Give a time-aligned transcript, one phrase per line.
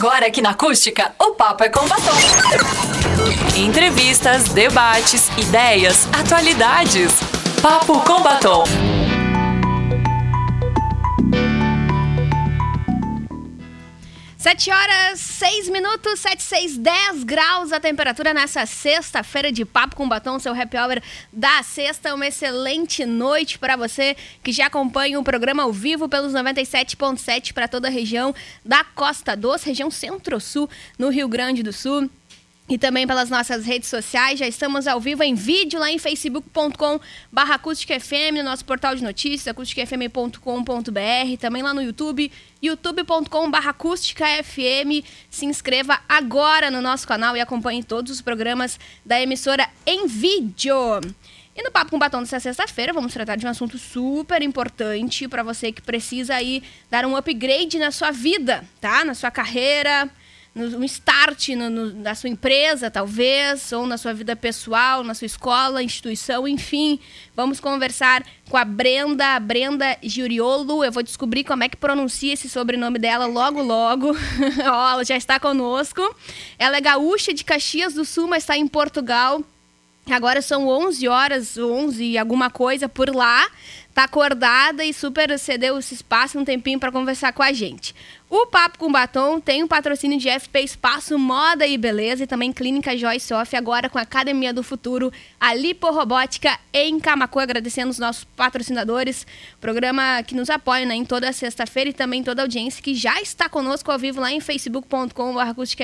[0.00, 2.16] Agora aqui na Acústica, o papo é com batom.
[3.54, 7.12] Entrevistas, debates, ideias, atualidades.
[7.60, 8.64] Papo com batom.
[14.40, 20.08] Sete horas, seis minutos, sete, seis, dez graus a temperatura nessa sexta-feira de Papo com
[20.08, 22.14] Batom, seu happy hour da sexta.
[22.14, 27.68] Uma excelente noite para você que já acompanha o programa ao vivo pelos 97.7 para
[27.68, 28.34] toda a região
[28.64, 32.08] da Costa Doce, região Centro-Sul, no Rio Grande do Sul
[32.70, 34.38] e também pelas nossas redes sociais.
[34.38, 39.02] Já estamos ao vivo em vídeo lá em facebook.com barra FM, no nosso portal de
[39.02, 42.30] notícias, acusticafm.com.br, também lá no YouTube,
[42.62, 45.04] youtube.com barra FM.
[45.28, 51.00] Se inscreva agora no nosso canal e acompanhe todos os programas da emissora em vídeo.
[51.56, 55.42] E no Papo com Batom dessa sexta-feira, vamos tratar de um assunto super importante para
[55.42, 59.04] você que precisa aí dar um upgrade na sua vida, tá?
[59.04, 60.08] Na sua carreira,
[60.54, 65.26] no, start no, no, na sua empresa, talvez, ou na sua vida pessoal, na sua
[65.26, 66.98] escola, instituição, enfim.
[67.36, 70.84] Vamos conversar com a Brenda, a Brenda Giuriolo.
[70.84, 74.08] Eu vou descobrir como é que pronuncia esse sobrenome dela logo, logo.
[74.66, 76.02] Ó, ela já está conosco.
[76.58, 79.44] Ela é gaúcha de Caxias do Sul, mas está em Portugal.
[80.10, 83.48] Agora são 11 horas, 11 e alguma coisa por lá.
[83.94, 87.94] Tá acordada e super cedeu esse espaço, um tempinho para conversar com a gente.
[88.32, 92.52] O Papo com Batom tem um patrocínio de FP Espaço Moda e Beleza e também
[92.52, 97.98] Clínica Joyce Off, agora com a Academia do Futuro, a Liporobótica em Camacu, agradecendo os
[97.98, 99.26] nossos patrocinadores,
[99.60, 103.20] programa que nos apoia né, em toda sexta-feira e também toda a audiência que já
[103.20, 105.10] está conosco ao vivo lá em facebook.com.br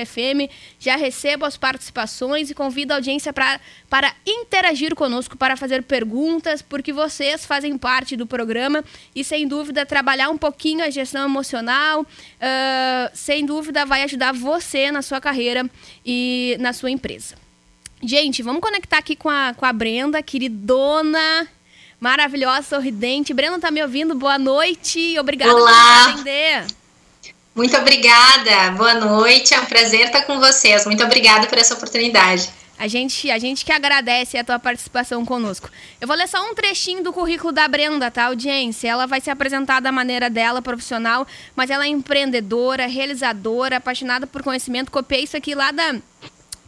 [0.05, 0.49] FM.
[0.79, 3.59] Já recebo as participações e convido a audiência pra,
[3.89, 9.85] para interagir conosco, para fazer perguntas, porque vocês fazem parte do programa e, sem dúvida,
[9.85, 12.05] trabalhar um pouquinho a gestão emocional,
[12.41, 15.69] uh, sem dúvida vai ajudar você na sua carreira
[16.05, 17.35] e na sua empresa.
[18.01, 21.47] Gente, vamos conectar aqui com a, com a Brenda, queridona,
[21.99, 23.33] maravilhosa, sorridente.
[23.33, 24.13] Brenda, tá me ouvindo?
[24.13, 25.17] Boa noite.
[25.19, 26.03] Obrigada Olá.
[26.03, 26.65] por atender.
[27.55, 28.71] Muito obrigada.
[28.77, 29.53] Boa noite.
[29.55, 30.85] É um prazer estar com vocês.
[30.85, 32.49] Muito obrigada por essa oportunidade.
[32.77, 35.69] A gente, a gente que agradece a tua participação conosco.
[35.99, 38.87] Eu vou ler só um trechinho do currículo da Brenda, tá, audiência?
[38.87, 44.43] Ela vai se apresentar da maneira dela, profissional, mas ela é empreendedora, realizadora, apaixonada por
[44.43, 44.91] conhecimento.
[44.91, 45.95] Copiei isso aqui lá da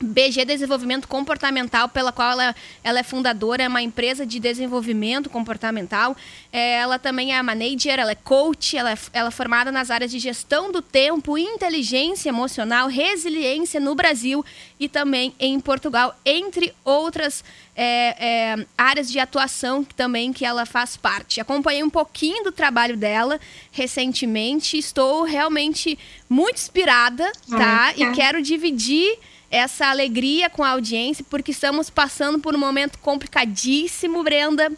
[0.01, 6.15] BG Desenvolvimento Comportamental, pela qual ela, ela é fundadora, é uma empresa de desenvolvimento comportamental.
[6.51, 10.11] É, ela também é manager, ela é coach, ela é, ela é formada nas áreas
[10.11, 14.43] de gestão do tempo, inteligência emocional, resiliência no Brasil
[14.79, 17.43] e também em Portugal, entre outras
[17.75, 21.39] é, é, áreas de atuação também que ela faz parte.
[21.39, 23.39] Acompanhei um pouquinho do trabalho dela
[23.71, 25.97] recentemente, estou realmente
[26.29, 27.93] muito inspirada, tá?
[27.95, 29.17] E quero dividir
[29.51, 34.71] essa alegria com a audiência, porque estamos passando por um momento complicadíssimo, Brenda.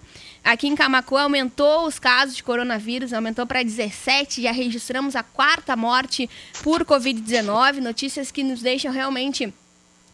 [0.44, 5.76] Aqui em Camacuã aumentou os casos de coronavírus, aumentou para 17, já registramos a quarta
[5.76, 6.30] morte
[6.64, 9.54] por Covid-19, notícias que nos deixam realmente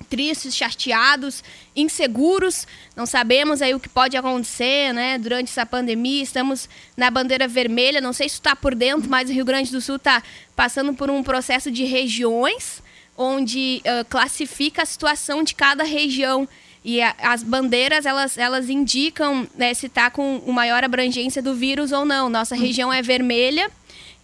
[0.10, 1.44] tristes, chateados,
[1.76, 2.68] inseguros.
[2.96, 5.18] Não sabemos aí o que pode acontecer, né?
[5.18, 8.02] Durante essa pandemia, estamos na bandeira vermelha.
[8.02, 10.22] Não sei se está por dentro, mas o Rio Grande do Sul está
[10.56, 12.82] passando por um processo de regiões
[13.18, 16.48] onde uh, classifica a situação de cada região.
[16.86, 21.92] E a, as bandeiras, elas, elas indicam né, se está com maior abrangência do vírus
[21.92, 22.30] ou não.
[22.30, 22.60] Nossa hum.
[22.60, 23.70] região é vermelha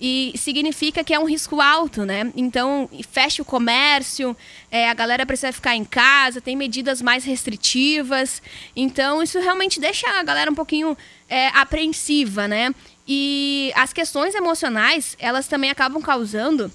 [0.06, 2.32] e significa que é um risco alto, né?
[2.36, 4.36] Então, fecha o comércio,
[4.70, 8.42] é, a galera precisa ficar em casa, tem medidas mais restritivas.
[8.76, 10.98] Então, isso realmente deixa a galera um pouquinho
[11.30, 12.76] é, apreensiva, né?
[13.08, 16.70] E as questões emocionais, elas também acabam causando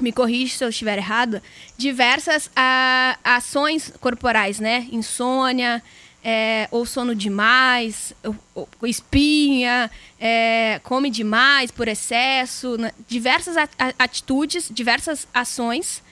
[0.00, 1.42] me corrija se eu estiver errado,
[1.76, 4.86] diversas a, ah, ações corporais, né?
[4.92, 5.82] Insônia,
[6.24, 12.92] é, ou sono demais, ou, ou espinha, é, come demais por excesso, né?
[13.08, 13.56] diversas
[13.98, 16.02] atitudes, diversas ações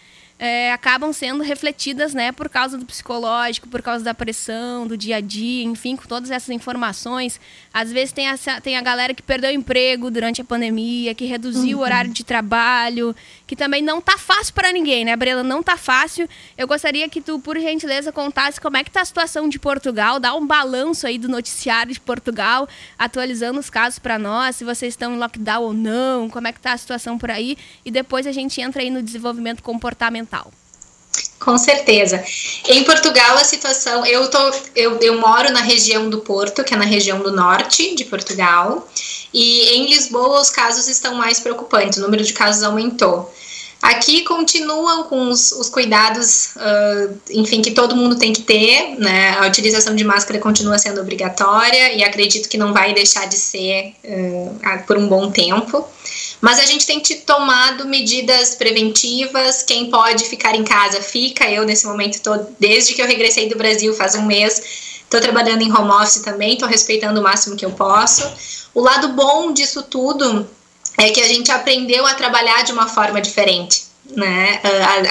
[0.42, 5.16] é, acabam sendo refletidas, né, por causa do psicológico, por causa da pressão, do dia
[5.16, 7.38] a dia, enfim, com todas essas informações.
[7.74, 11.26] Às vezes tem a, tem a galera que perdeu o emprego durante a pandemia, que
[11.26, 11.82] reduziu uhum.
[11.82, 13.14] o horário de trabalho,
[13.46, 15.42] que também não tá fácil para ninguém, né, Brela?
[15.42, 16.26] Não tá fácil.
[16.56, 20.18] Eu gostaria que tu, por gentileza, contasse como é que tá a situação de Portugal,
[20.18, 22.66] dá um balanço aí do noticiário de Portugal,
[22.98, 26.60] atualizando os casos para nós, se vocês estão em lockdown ou não, como é que
[26.60, 30.29] tá a situação por aí, e depois a gente entra aí no desenvolvimento comportamental
[31.40, 32.22] Com certeza.
[32.68, 34.04] Em Portugal, a situação.
[34.04, 37.94] Eu, tô, eu, eu moro na região do Porto, que é na região do norte
[37.94, 38.86] de Portugal,
[39.32, 43.32] e em Lisboa os casos estão mais preocupantes, o número de casos aumentou.
[43.80, 49.38] Aqui continuam com os, os cuidados, uh, enfim, que todo mundo tem que ter, né?
[49.38, 53.94] A utilização de máscara continua sendo obrigatória e acredito que não vai deixar de ser
[54.04, 55.88] uh, por um bom tempo.
[56.40, 59.62] Mas a gente tem tomado medidas preventivas.
[59.62, 61.48] Quem pode ficar em casa, fica.
[61.50, 64.62] Eu, nesse momento, estou, desde que eu regressei do Brasil, faz um mês,
[65.02, 68.30] estou trabalhando em home office também, estou respeitando o máximo que eu posso.
[68.74, 70.48] O lado bom disso tudo
[70.96, 73.84] é que a gente aprendeu a trabalhar de uma forma diferente.
[74.16, 74.60] Né?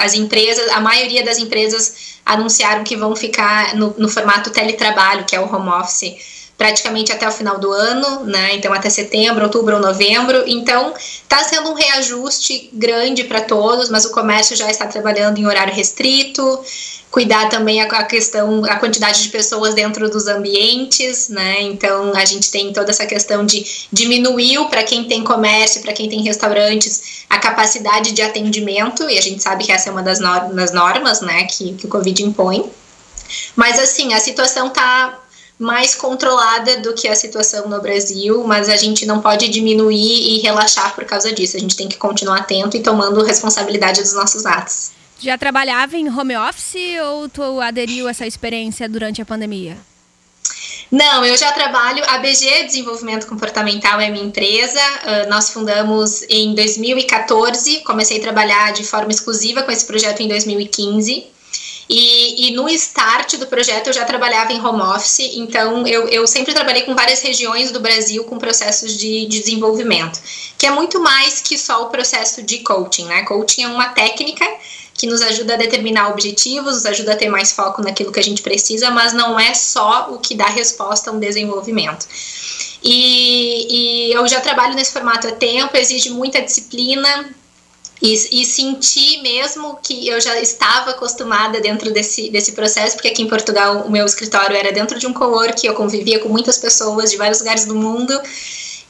[0.00, 5.36] As empresas, a maioria das empresas anunciaram que vão ficar no, no formato teletrabalho, que
[5.36, 8.54] é o home office praticamente até o final do ano, né?
[8.54, 10.44] Então até setembro, outubro ou novembro.
[10.46, 15.46] Então está sendo um reajuste grande para todos, mas o comércio já está trabalhando em
[15.46, 16.62] horário restrito.
[17.10, 21.62] Cuidar também a, questão, a quantidade de pessoas dentro dos ambientes, né?
[21.62, 26.10] Então a gente tem toda essa questão de diminuir para quem tem comércio, para quem
[26.10, 30.20] tem restaurantes, a capacidade de atendimento, e a gente sabe que essa é uma das
[30.20, 32.70] normas, né, que, que o Covid impõe.
[33.56, 35.18] Mas assim, a situação está
[35.60, 40.40] mais controlada do que a situação no Brasil, mas a gente não pode diminuir e
[40.40, 41.54] relaxar por causa disso.
[41.54, 44.92] A gente tem que continuar atento e tomando responsabilidade dos nossos atos.
[45.18, 49.76] Já trabalhava em home office ou tu aderiu a essa experiência durante a pandemia?
[50.90, 52.02] Não, eu já trabalho.
[52.08, 54.80] A BG Desenvolvimento Comportamental é minha empresa.
[54.80, 57.80] Uh, nós fundamos em 2014.
[57.80, 61.26] Comecei a trabalhar de forma exclusiva com esse projeto em 2015.
[61.92, 66.24] E, e, no start do projeto eu já trabalhava em home office, então eu, eu
[66.24, 70.20] sempre trabalhei com várias regiões do Brasil com processos de, de, desenvolvimento,
[70.56, 73.24] que é muito mais que só o processo de coaching, né?
[73.24, 74.46] Coaching é uma técnica
[74.94, 78.22] que nos ajuda a determinar objetivos, nos ajuda a ter mais foco naquilo que a
[78.22, 82.06] gente precisa, mas não é só o que dá resposta a um desenvolvimento.
[82.84, 83.66] E,
[84.08, 87.34] e eu já trabalho nesse formato há tempo, exige muita disciplina,
[88.02, 93.22] e, e senti mesmo que eu já estava acostumada dentro desse, desse processo, porque aqui
[93.22, 97.10] em Portugal o meu escritório era dentro de um co-work, eu convivia com muitas pessoas
[97.10, 98.18] de vários lugares do mundo.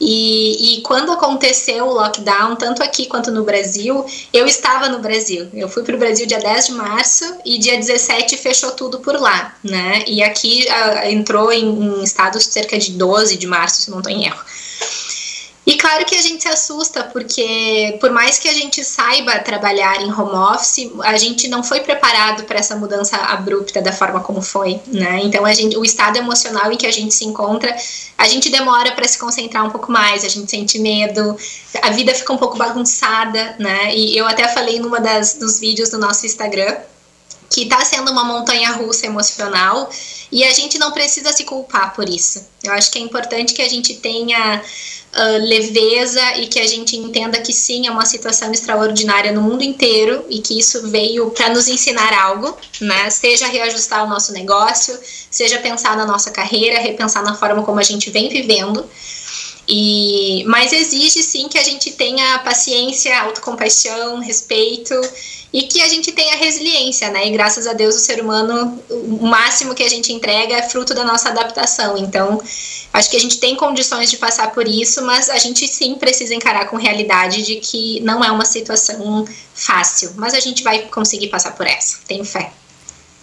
[0.03, 4.03] E, e, quando aconteceu o lockdown, tanto aqui quanto no Brasil,
[4.33, 5.47] eu estava no Brasil.
[5.53, 9.21] Eu fui para o Brasil dia 10 de março e dia 17 fechou tudo por
[9.21, 10.03] lá, né?
[10.07, 14.11] E aqui uh, entrou em, em estados cerca de 12 de março, se não estou
[14.11, 14.43] em erro.
[15.71, 20.01] E claro que a gente se assusta, porque por mais que a gente saiba trabalhar
[20.01, 24.41] em home office, a gente não foi preparado para essa mudança abrupta da forma como
[24.41, 25.21] foi, né?
[25.23, 27.73] Então a gente, o estado emocional em que a gente se encontra,
[28.17, 31.37] a gente demora para se concentrar um pouco mais, a gente sente medo,
[31.81, 33.95] a vida fica um pouco bagunçada, né?
[33.95, 36.75] E eu até falei numa das dos vídeos do nosso Instagram
[37.49, 39.89] que está sendo uma montanha russa emocional
[40.31, 42.45] e a gente não precisa se culpar por isso.
[42.63, 46.95] Eu acho que é importante que a gente tenha uh, leveza e que a gente
[46.95, 51.49] entenda que sim, é uma situação extraordinária no mundo inteiro e que isso veio para
[51.49, 53.09] nos ensinar algo, né?
[53.09, 54.97] Seja reajustar o nosso negócio,
[55.29, 58.89] seja pensar na nossa carreira, repensar na forma como a gente vem vivendo.
[59.67, 64.93] E, mas exige sim que a gente tenha paciência, autocompaixão, respeito
[65.53, 67.27] e que a gente tenha resiliência, né?
[67.27, 70.93] E graças a Deus o ser humano, o máximo que a gente entrega é fruto
[70.93, 71.97] da nossa adaptação.
[71.97, 72.41] Então,
[72.93, 76.33] acho que a gente tem condições de passar por isso, mas a gente sim precisa
[76.33, 81.27] encarar com realidade de que não é uma situação fácil, mas a gente vai conseguir
[81.27, 81.99] passar por essa.
[82.07, 82.51] Tenho fé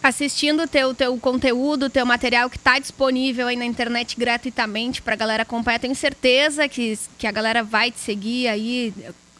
[0.00, 5.16] assistindo teu teu conteúdo, teu material que está disponível aí na internet gratuitamente para a
[5.16, 5.80] galera acompanhar.
[5.80, 8.94] Tenho certeza que, que a galera vai te seguir aí,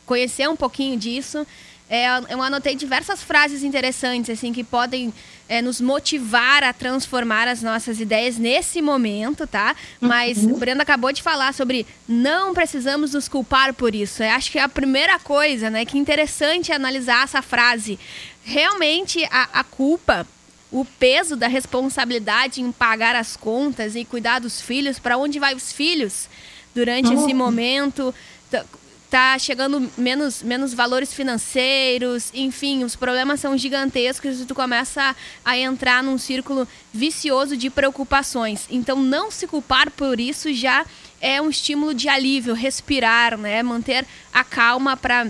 [0.05, 1.47] conhecer um pouquinho disso.
[1.91, 5.13] É, eu anotei diversas frases interessantes assim que podem
[5.49, 9.75] é, nos motivar a transformar as nossas ideias nesse momento, tá?
[9.99, 10.53] Mas uhum.
[10.53, 14.23] o Brenda acabou de falar sobre não precisamos nos culpar por isso.
[14.23, 15.87] Eu acho que é a primeira coisa, né?
[15.87, 17.99] Que interessante analisar essa frase.
[18.45, 20.27] Realmente a, a culpa
[20.71, 25.55] o peso da responsabilidade em pagar as contas e cuidar dos filhos, para onde vai
[25.55, 26.29] os filhos
[26.75, 28.15] durante esse momento?
[29.11, 35.53] Tá chegando menos, menos valores financeiros, enfim, os problemas são gigantescos e tu começa a,
[35.53, 38.67] a entrar num círculo vicioso de preocupações.
[38.71, 40.85] Então, não se culpar por isso já
[41.21, 43.63] é um estímulo de alívio, respirar, né?
[43.63, 45.27] Manter a calma para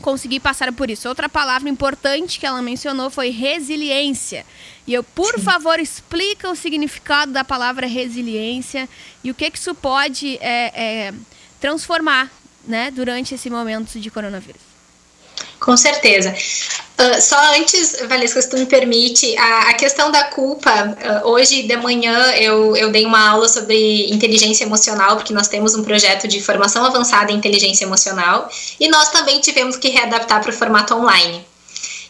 [0.00, 1.08] conseguir passar por isso.
[1.08, 4.44] Outra palavra importante que ela mencionou foi resiliência.
[4.86, 8.88] E eu, por favor, explica o significado da palavra resiliência
[9.22, 11.14] e o que, que isso pode é, é,
[11.60, 12.30] transformar
[12.66, 14.74] né, durante esse momento de coronavírus.
[15.60, 16.34] Com certeza.
[16.98, 21.62] Uh, só antes, Valesca, se tu me permite, a, a questão da culpa, uh, hoje
[21.62, 26.28] de manhã eu, eu dei uma aula sobre inteligência emocional, porque nós temos um projeto
[26.28, 30.94] de formação avançada em inteligência emocional, e nós também tivemos que readaptar para o formato
[30.94, 31.44] online.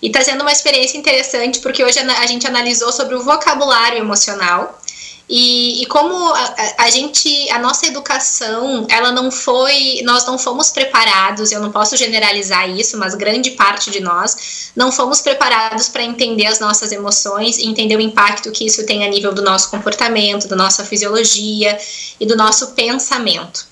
[0.03, 4.79] E está sendo uma experiência interessante, porque hoje a gente analisou sobre o vocabulário emocional,
[5.29, 10.69] e, e, como a, a, gente, a nossa educação, ela não foi, nós não fomos
[10.69, 16.03] preparados, eu não posso generalizar isso, mas grande parte de nós não fomos preparados para
[16.03, 20.47] entender as nossas emoções, entender o impacto que isso tem a nível do nosso comportamento,
[20.47, 21.79] da nossa fisiologia
[22.21, 23.67] e do nosso pensamento.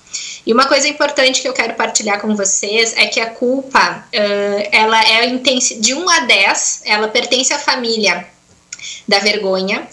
[0.45, 4.69] E uma coisa importante que eu quero partilhar com vocês é que a culpa, uh,
[4.71, 8.27] ela é de 1 a 10, ela pertence à família
[9.07, 9.87] da vergonha.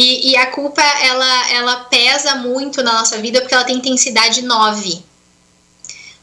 [0.00, 4.42] E, e, a culpa, ela, ela pesa muito na nossa vida porque ela tem intensidade
[4.42, 5.02] 9.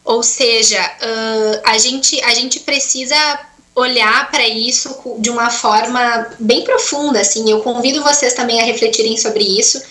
[0.06, 3.18] Ou seja, uh, a, gente, a gente precisa
[3.76, 7.52] olhar para isso de uma forma bem profunda, assim.
[7.52, 9.84] Eu convido vocês também a refletirem sobre isso,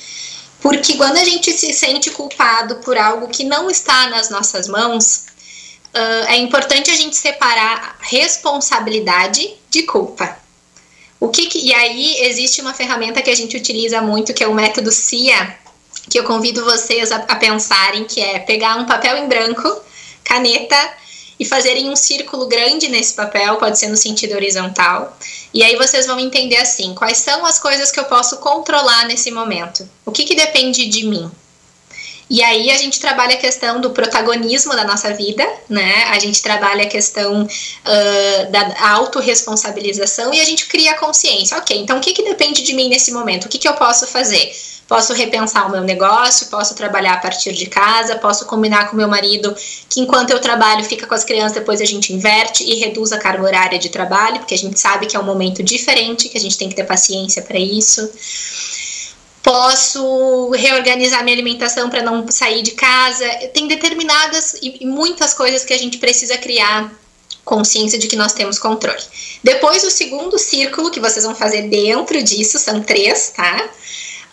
[0.63, 5.27] porque quando a gente se sente culpado por algo que não está nas nossas mãos,
[5.95, 10.43] uh, é importante a gente separar responsabilidade de culpa.
[11.25, 14.47] O que, que, e aí existe uma ferramenta que a gente utiliza muito, que é
[14.47, 15.57] o método CIA,
[16.11, 19.81] que eu convido vocês a, a pensarem, que é pegar um papel em branco,
[20.23, 20.77] caneta
[21.41, 25.17] e fazerem um círculo grande nesse papel, pode ser no sentido horizontal.
[25.55, 29.31] E aí vocês vão entender assim, quais são as coisas que eu posso controlar nesse
[29.31, 29.89] momento?
[30.05, 31.31] O que, que depende de mim?
[32.29, 36.05] E aí a gente trabalha a questão do protagonismo da nossa vida, né?
[36.05, 41.57] A gente trabalha a questão uh, da autorresponsabilização e a gente cria a consciência.
[41.59, 43.45] Ok, então o que, que depende de mim nesse momento?
[43.45, 44.53] O que, que eu posso fazer?
[44.89, 49.09] Posso repensar o meu negócio, posso trabalhar a partir de casa, posso combinar com meu
[49.09, 49.55] marido
[49.89, 53.19] que enquanto eu trabalho fica com as crianças, depois a gente inverte e reduz a
[53.19, 56.41] carga horária de trabalho, porque a gente sabe que é um momento diferente, que a
[56.41, 58.11] gente tem que ter paciência para isso
[59.45, 63.29] posso reorganizar minha alimentação para não sair de casa.
[63.53, 66.91] Tem determinadas e muitas coisas que a gente precisa criar
[67.45, 69.03] consciência de que nós temos controle.
[69.45, 73.69] Depois, o segundo círculo que vocês vão fazer dentro disso são três, tá?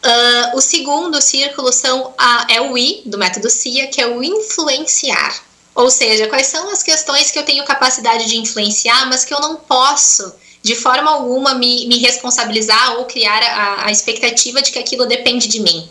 [0.04, 4.24] Uh, o segundo círculo são a, é o I do método CIA, que é o
[4.24, 5.44] influenciar.
[5.76, 9.42] Ou seja, quais são as questões que eu tenho capacidade de influenciar, mas que eu
[9.42, 14.80] não posso de forma alguma me, me responsabilizar ou criar a, a expectativa de que
[14.80, 15.90] aquilo depende de mim.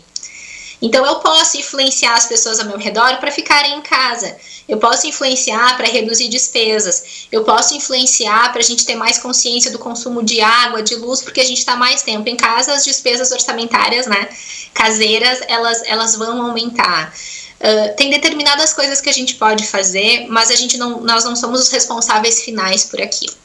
[0.81, 4.35] Então eu posso influenciar as pessoas ao meu redor para ficarem em casa.
[4.67, 7.27] Eu posso influenciar para reduzir despesas.
[7.31, 11.21] Eu posso influenciar para a gente ter mais consciência do consumo de água, de luz,
[11.21, 12.73] porque a gente está mais tempo em casa.
[12.73, 14.29] As despesas orçamentárias, né,
[14.73, 17.13] caseiras, elas, elas vão aumentar.
[17.59, 21.35] Uh, tem determinadas coisas que a gente pode fazer, mas a gente não, nós não
[21.35, 23.35] somos os responsáveis finais por aquilo.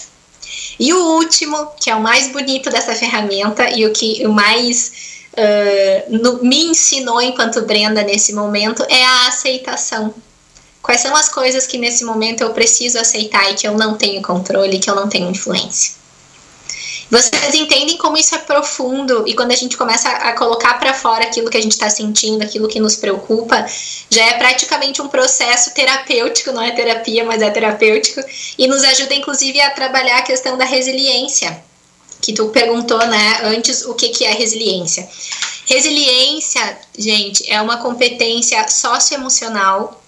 [0.79, 4.93] E o último, que é o mais bonito dessa ferramenta e o que o mais
[5.33, 10.15] uh, no, me ensinou enquanto Brenda nesse momento é a aceitação.
[10.83, 14.23] Quais são as coisas que nesse momento eu preciso aceitar e que eu não tenho
[14.23, 15.95] controle, que eu não tenho influência?
[17.11, 21.25] Vocês entendem como isso é profundo e quando a gente começa a colocar para fora
[21.25, 23.65] aquilo que a gente está sentindo, aquilo que nos preocupa,
[24.11, 28.21] já é praticamente um processo terapêutico, não é terapia, mas é terapêutico
[28.59, 31.63] e nos ajuda inclusive a trabalhar a questão da resiliência,
[32.21, 35.09] que tu perguntou, né, antes o que que é resiliência.
[35.67, 40.03] Resiliência, gente, é uma competência socioemocional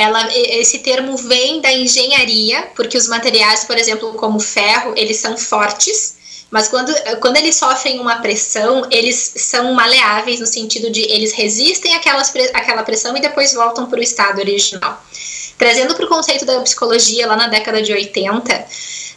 [0.00, 5.36] ela, esse termo vem da engenharia, porque os materiais, por exemplo, como ferro, eles são
[5.36, 6.14] fortes,
[6.50, 11.94] mas quando, quando eles sofrem uma pressão, eles são maleáveis no sentido de eles resistem
[11.94, 15.00] àquelas, àquela pressão e depois voltam para o estado original.
[15.56, 18.66] Trazendo para o conceito da psicologia, lá na década de 80,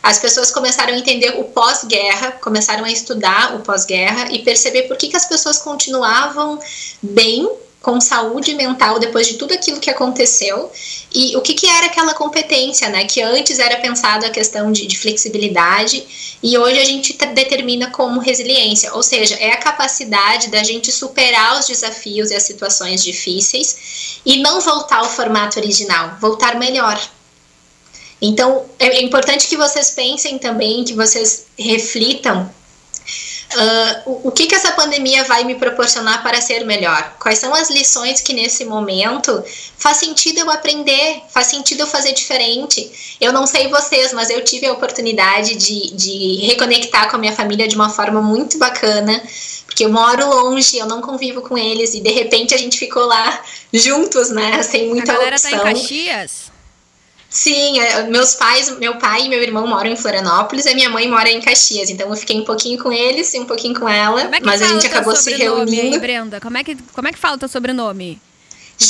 [0.03, 4.97] as pessoas começaram a entender o pós-guerra, começaram a estudar o pós-guerra e perceber por
[4.97, 6.59] que, que as pessoas continuavam
[7.01, 7.49] bem
[7.83, 10.71] com saúde mental depois de tudo aquilo que aconteceu
[11.13, 13.03] e o que, que era aquela competência, né?
[13.03, 16.01] Que antes era pensado a questão de, de flexibilidade
[16.41, 21.59] e hoje a gente determina como resiliência, ou seja, é a capacidade da gente superar
[21.59, 26.97] os desafios e as situações difíceis e não voltar ao formato original, voltar melhor.
[28.21, 32.49] Então, é importante que vocês pensem também, que vocês reflitam
[33.55, 37.15] Uh, o, que, que essa pandemia vai me proporcionar para ser melhor?
[37.19, 39.43] Quais são as lições que nesse momento
[39.77, 43.15] faz sentido eu aprender, faz sentido eu fazer diferente?
[43.21, 47.33] Eu não sei vocês, mas eu tive a oportunidade de, de reconectar com a minha
[47.33, 49.21] família de uma forma muito bacana,
[49.65, 53.05] porque eu moro longe, eu não convivo com eles e de repente a gente ficou
[53.05, 53.41] lá
[53.71, 54.63] juntos, né?
[54.63, 55.51] Sem muita a galera opção.
[55.51, 56.52] tá em Caxias?
[57.33, 61.09] Sim, é, meus pais, meu pai e meu irmão moram em Florianópolis, a minha mãe
[61.09, 64.21] mora em Caxias, então eu fiquei um pouquinho com eles e um pouquinho com ela,
[64.21, 65.95] é mas a gente acabou se reunindo.
[65.95, 68.21] Aí, Brenda, como é que como é que fala o teu sobrenome?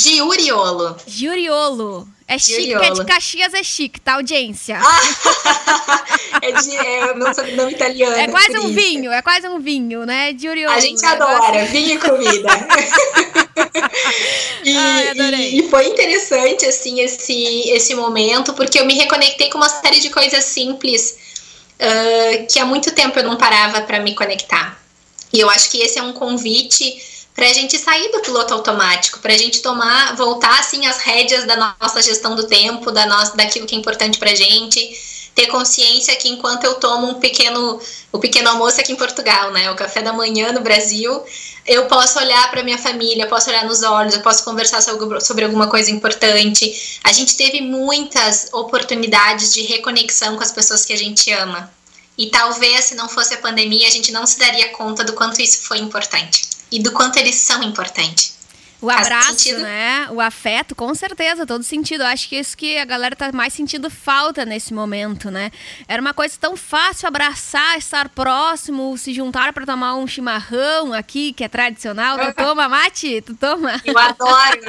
[0.02, 0.96] Giuriolo.
[1.06, 2.08] Giuriolo.
[2.26, 2.84] É chique, Giuriolo.
[2.84, 4.80] é de Caxias é chique, tá, audiência?
[6.40, 8.16] é, de, é o meu sobrenome italiano.
[8.16, 10.34] é quase um vinho, é quase um vinho, né?
[10.36, 10.74] Giuriolo.
[10.74, 12.48] A gente adora vinho e comida.
[14.64, 15.12] e, Ai,
[15.52, 20.08] e- foi interessante, assim, esse, esse momento, porque eu me reconectei com uma série de
[20.08, 21.18] coisas simples
[21.78, 24.80] ah, que há muito tempo eu não parava para me conectar.
[25.32, 26.96] E eu acho que esse é um convite
[27.34, 31.44] para a gente sair do piloto automático, para a gente tomar, voltar assim as rédeas
[31.44, 35.48] da nossa gestão do tempo, da nossa, daquilo que é importante para a gente, ter
[35.48, 37.80] consciência que enquanto eu tomo um pequeno,
[38.12, 41.24] o pequeno almoço aqui em Portugal, né, o café da manhã no Brasil,
[41.66, 45.20] eu posso olhar para minha família, eu posso olhar nos olhos, eu posso conversar sobre,
[45.20, 47.00] sobre alguma coisa importante.
[47.02, 51.72] A gente teve muitas oportunidades de reconexão com as pessoas que a gente ama.
[52.16, 55.40] E talvez se não fosse a pandemia, a gente não se daria conta do quanto
[55.40, 58.33] isso foi importante e do quanto eles são importantes.
[58.84, 60.08] O abraço, né?
[60.10, 62.02] O afeto, com certeza, todo sentido.
[62.02, 65.50] Eu acho que é isso que a galera tá mais sentindo falta nesse momento, né?
[65.88, 71.32] Era uma coisa tão fácil abraçar, estar próximo, se juntar para tomar um chimarrão aqui,
[71.32, 72.18] que é tradicional.
[72.18, 73.22] Tu toma, Mate?
[73.22, 73.80] Tu toma?
[73.86, 74.60] Eu adoro!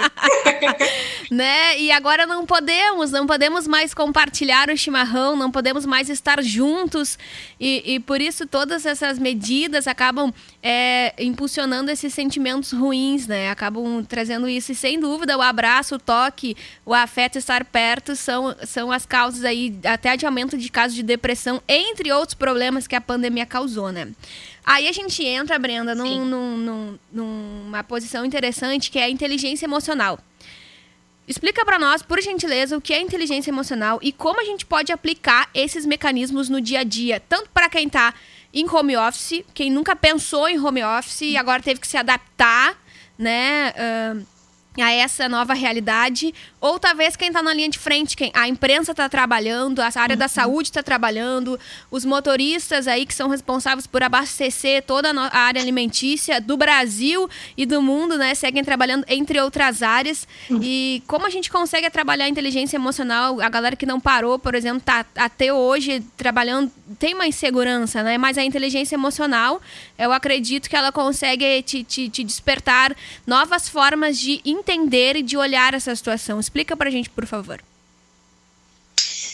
[1.29, 1.77] né?
[1.77, 7.19] E agora não podemos, não podemos mais compartilhar o chimarrão, não podemos mais estar juntos.
[7.59, 13.49] E, e por isso todas essas medidas acabam é, impulsionando esses sentimentos ruins, né?
[13.49, 14.71] Acabam trazendo isso.
[14.71, 19.43] E sem dúvida, o abraço, o toque, o afeto, estar perto são, são as causas
[19.43, 23.91] aí, até de aumento de casos de depressão, entre outros problemas que a pandemia causou,
[23.91, 24.09] né?
[24.65, 29.65] Aí a gente entra, Brenda, num, num, num- numa posição interessante que é a inteligência
[29.65, 30.19] emocional.
[31.27, 34.91] Explica para nós, por gentileza, o que é inteligência emocional e como a gente pode
[34.91, 38.13] aplicar esses mecanismos no dia a dia, tanto para quem está
[38.53, 42.77] em home office, quem nunca pensou em home office e agora teve que se adaptar,
[43.17, 44.25] né, ahn,
[44.81, 48.91] a essa nova realidade, ou talvez quem está na linha de frente, quem a imprensa
[48.91, 54.03] está trabalhando, a área da saúde está trabalhando, os motoristas aí que são responsáveis por
[54.03, 59.81] abastecer toda a área alimentícia do Brasil e do mundo, né, seguem trabalhando entre outras
[59.81, 60.27] áreas.
[60.61, 63.39] E como a gente consegue trabalhar a inteligência emocional?
[63.41, 68.17] A galera que não parou, por exemplo, tá até hoje trabalhando, tem uma insegurança, né?
[68.17, 69.61] Mas a inteligência emocional,
[69.97, 75.37] eu acredito que ela consegue te, te, te despertar novas formas de entender e de
[75.37, 76.39] olhar essa situação.
[76.39, 77.61] Explica pra gente, por favor.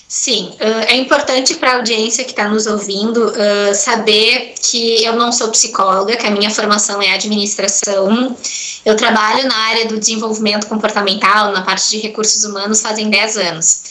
[0.07, 3.31] Sim, é importante para a audiência que está nos ouvindo
[3.73, 8.35] saber que eu não sou psicóloga, que a minha formação é administração.
[8.83, 13.83] Eu trabalho na área do desenvolvimento comportamental, na parte de recursos humanos, fazem 10 anos.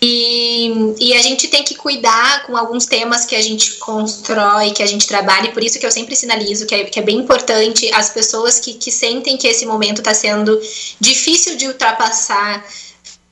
[0.00, 4.82] E, e a gente tem que cuidar com alguns temas que a gente constrói, que
[4.82, 7.18] a gente trabalha, e por isso que eu sempre sinalizo que é, que é bem
[7.18, 10.60] importante as pessoas que, que sentem que esse momento está sendo
[11.00, 12.64] difícil de ultrapassar.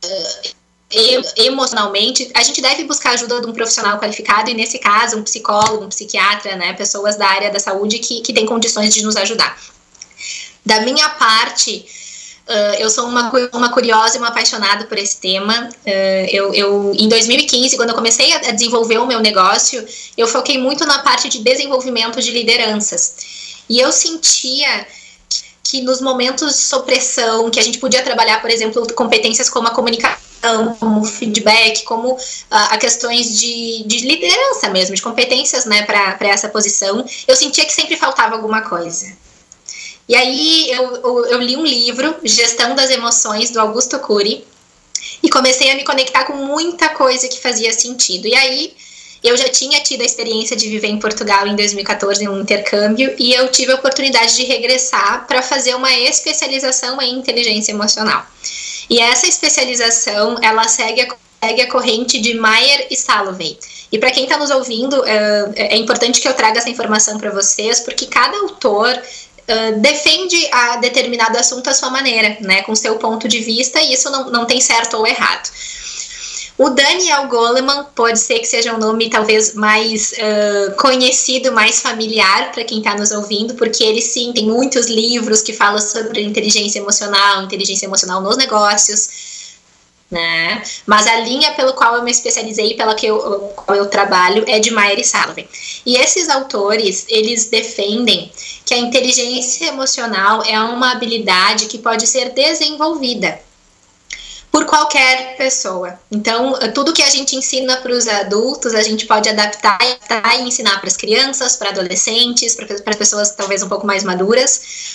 [0.05, 0.57] uh,
[1.37, 5.85] emocionalmente, a gente deve buscar ajuda de um profissional qualificado, e nesse caso, um psicólogo,
[5.85, 9.59] um psiquiatra, né, pessoas da área da saúde que, que têm condições de nos ajudar.
[10.65, 11.85] Da minha parte,
[12.49, 15.69] uh, eu sou uma, uma curiosa e uma apaixonada por esse tema.
[15.87, 19.85] Uh, eu, eu, em 2015, quando eu comecei a desenvolver o meu negócio,
[20.17, 23.15] eu foquei muito na parte de desenvolvimento de lideranças.
[23.69, 24.87] E eu sentia
[25.65, 29.73] que nos momentos de pressão, que a gente podia trabalhar, por exemplo, competências como a
[29.73, 32.17] comunicação, como feedback, como
[32.51, 37.65] ah, a questões de, de liderança mesmo, de competências né, para essa posição, eu sentia
[37.65, 39.26] que sempre faltava alguma coisa.
[40.09, 44.45] E aí eu, eu, eu li um livro, Gestão das Emoções, do Augusto Cury,
[45.23, 48.27] e comecei a me conectar com muita coisa que fazia sentido.
[48.29, 48.75] E aí
[49.23, 53.15] eu já tinha tido a experiência de viver em Portugal em 2014 em um intercâmbio
[53.19, 58.25] e eu tive a oportunidade de regressar para fazer uma especialização em inteligência emocional.
[58.89, 63.59] E essa especialização, ela segue a, segue a corrente de Mayer e Salovey.
[63.91, 67.31] E para quem está nos ouvindo, é, é importante que eu traga essa informação para
[67.31, 69.01] vocês, porque cada autor
[69.79, 74.11] Defende a determinado assunto à sua maneira, né, com seu ponto de vista, e isso
[74.11, 75.51] não, não tem certo ou errado.
[76.59, 82.51] O Daniel Goleman pode ser que seja um nome talvez mais uh, conhecido, mais familiar
[82.51, 86.79] para quem está nos ouvindo, porque ele sim tem muitos livros que falam sobre inteligência
[86.79, 89.36] emocional, inteligência emocional nos negócios.
[90.09, 90.63] Né?
[90.87, 93.19] Mas a linha pelo qual eu me especializei, pela que eu,
[93.57, 95.49] qual eu trabalho, é de Meyer e Salovey.
[95.85, 98.31] E esses autores, eles defendem
[98.65, 103.41] que a inteligência emocional é uma habilidade que pode ser desenvolvida.
[104.57, 105.99] por qualquer pessoa.
[106.11, 109.79] Então, tudo que a gente ensina para os adultos, a gente pode adaptar
[110.39, 114.86] e ensinar para as crianças, para adolescentes, para pessoas talvez um pouco mais maduras.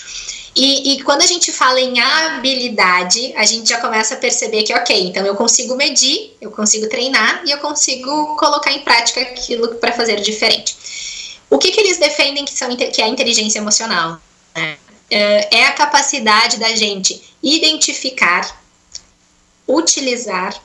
[0.54, 4.74] E, e, quando a gente fala em habilidade, a gente já começa a perceber que,
[4.74, 9.76] ok, então eu consigo medir, eu consigo treinar e eu consigo colocar em prática aquilo
[9.76, 10.76] para fazer diferente.
[11.50, 14.20] O que, que eles defendem que, são, que é a inteligência emocional?
[15.10, 18.62] É, é a capacidade da gente identificar,
[19.68, 20.62] utilizar,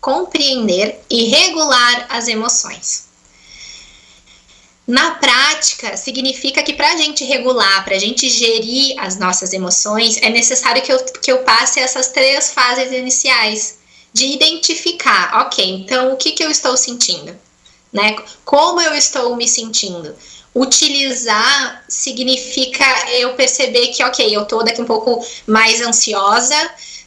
[0.00, 3.08] compreender e regular as emoções.
[4.86, 10.18] Na prática, significa que para a gente regular, para a gente gerir as nossas emoções,
[10.18, 13.78] é necessário que eu, que eu passe essas três fases iniciais
[14.12, 17.34] de identificar, ok, então o que, que eu estou sentindo?
[17.92, 18.14] Né?
[18.44, 20.14] Como eu estou me sentindo?
[20.54, 26.54] Utilizar significa eu perceber que, ok, eu estou daqui um pouco mais ansiosa,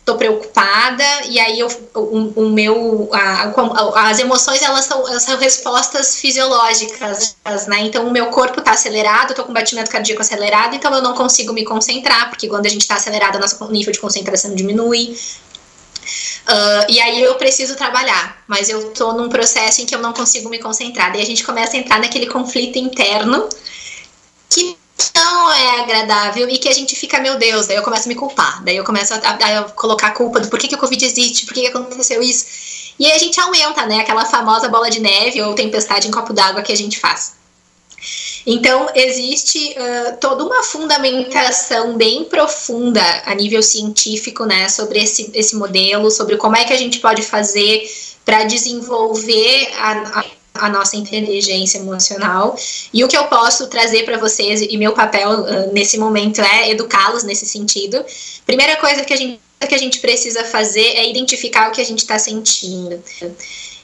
[0.08, 5.24] tô preocupada e aí eu, o, o meu a, a, as emoções elas são, elas
[5.24, 7.36] são respostas fisiológicas
[7.68, 11.14] né então o meu corpo tá acelerado tô com batimento cardíaco acelerado então eu não
[11.14, 15.14] consigo me concentrar porque quando a gente está acelerado nosso nível de concentração diminui
[16.48, 20.14] Uh, e aí eu preciso trabalhar, mas eu tô num processo em que eu não
[20.14, 21.12] consigo me concentrar.
[21.12, 23.50] Daí a gente começa a entrar naquele conflito interno
[24.50, 24.78] que
[25.16, 28.16] não é agradável e que a gente fica, meu Deus, daí eu começo a me
[28.16, 31.04] culpar, daí eu começo a, a, a colocar a culpa do porquê que o Covid
[31.06, 32.46] existe, por que aconteceu isso.
[33.00, 36.34] E aí a gente aumenta, né, aquela famosa bola de neve ou tempestade em copo
[36.34, 37.38] d'água que a gente faz.
[38.46, 45.56] Então, existe uh, toda uma fundamentação bem profunda a nível científico, né, sobre esse, esse
[45.56, 47.86] modelo, sobre como é que a gente pode fazer
[48.24, 50.26] para desenvolver a, a
[50.60, 52.56] a nossa inteligência emocional.
[52.94, 56.70] E o que eu posso trazer para vocês, e meu papel uh, nesse momento é
[56.70, 58.04] educá-los nesse sentido.
[58.46, 61.86] Primeira coisa que a gente, que a gente precisa fazer é identificar o que a
[61.86, 63.02] gente está sentindo.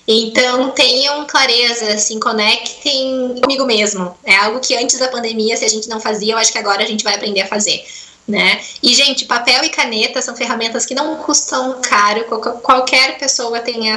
[0.07, 4.15] Então, tenham clareza, assim, conectem comigo mesmo.
[4.23, 6.83] É algo que antes da pandemia, se a gente não fazia, eu acho que agora
[6.83, 7.85] a gente vai aprender a fazer.
[8.27, 8.61] Né?
[8.81, 12.23] E, gente, papel e caneta são ferramentas que não custam caro,
[12.61, 13.91] qualquer pessoa tem,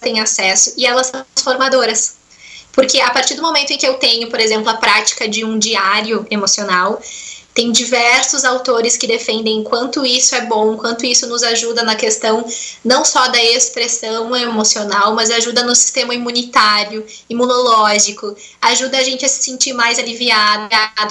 [0.00, 2.16] tem acesso, e elas são transformadoras.
[2.72, 5.58] Porque a partir do momento em que eu tenho, por exemplo, a prática de um
[5.58, 7.00] diário emocional,
[7.56, 12.44] tem diversos autores que defendem quanto isso é bom, quanto isso nos ajuda na questão
[12.84, 19.28] não só da expressão emocional, mas ajuda no sistema imunitário, imunológico, ajuda a gente a
[19.28, 20.68] se sentir mais aliviado,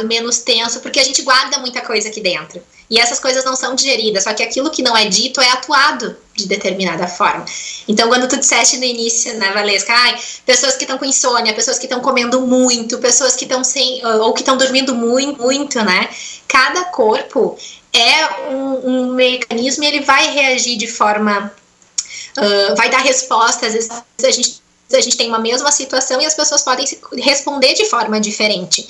[0.08, 2.62] menos tenso, porque a gente guarda muita coisa aqui dentro.
[2.90, 6.16] E essas coisas não são digeridas, só que aquilo que não é dito é atuado
[6.36, 7.46] de determinada forma.
[7.88, 11.80] Então, quando tu disseste no início, né, Valesca, ai, pessoas que estão com insônia, pessoas
[11.80, 16.10] que estão comendo muito, pessoas que estão sem, ou que estão dormindo muito, muito, né?
[16.48, 17.58] Cada corpo
[17.92, 21.52] é um, um mecanismo e ele vai reagir de forma.
[22.38, 26.26] Uh, vai dar resposta, às vezes a gente, a gente tem uma mesma situação e
[26.26, 26.86] as pessoas podem
[27.18, 28.86] responder de forma diferente.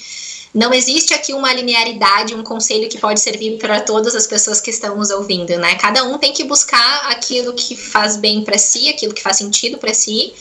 [0.55, 4.69] Não existe aqui uma linearidade, um conselho que pode servir para todas as pessoas que
[4.69, 5.75] estão nos ouvindo, né?
[5.75, 9.77] Cada um tem que buscar aquilo que faz bem para si, aquilo que faz sentido
[9.77, 10.33] para si.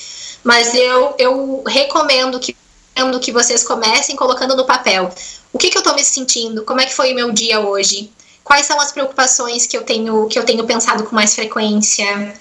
[0.45, 2.55] Mas eu, eu recomendo que
[3.21, 5.11] que vocês comecem colocando no papel.
[5.53, 6.63] O que, que eu estou me sentindo?
[6.63, 8.11] Como é que foi o meu dia hoje?
[8.45, 12.35] Quais são as preocupações que eu tenho que eu tenho pensado com mais frequência?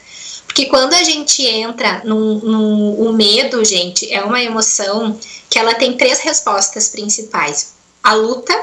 [0.53, 5.73] Porque quando a gente entra no, no o medo, gente, é uma emoção que ela
[5.73, 8.53] tem três respostas principais: a luta,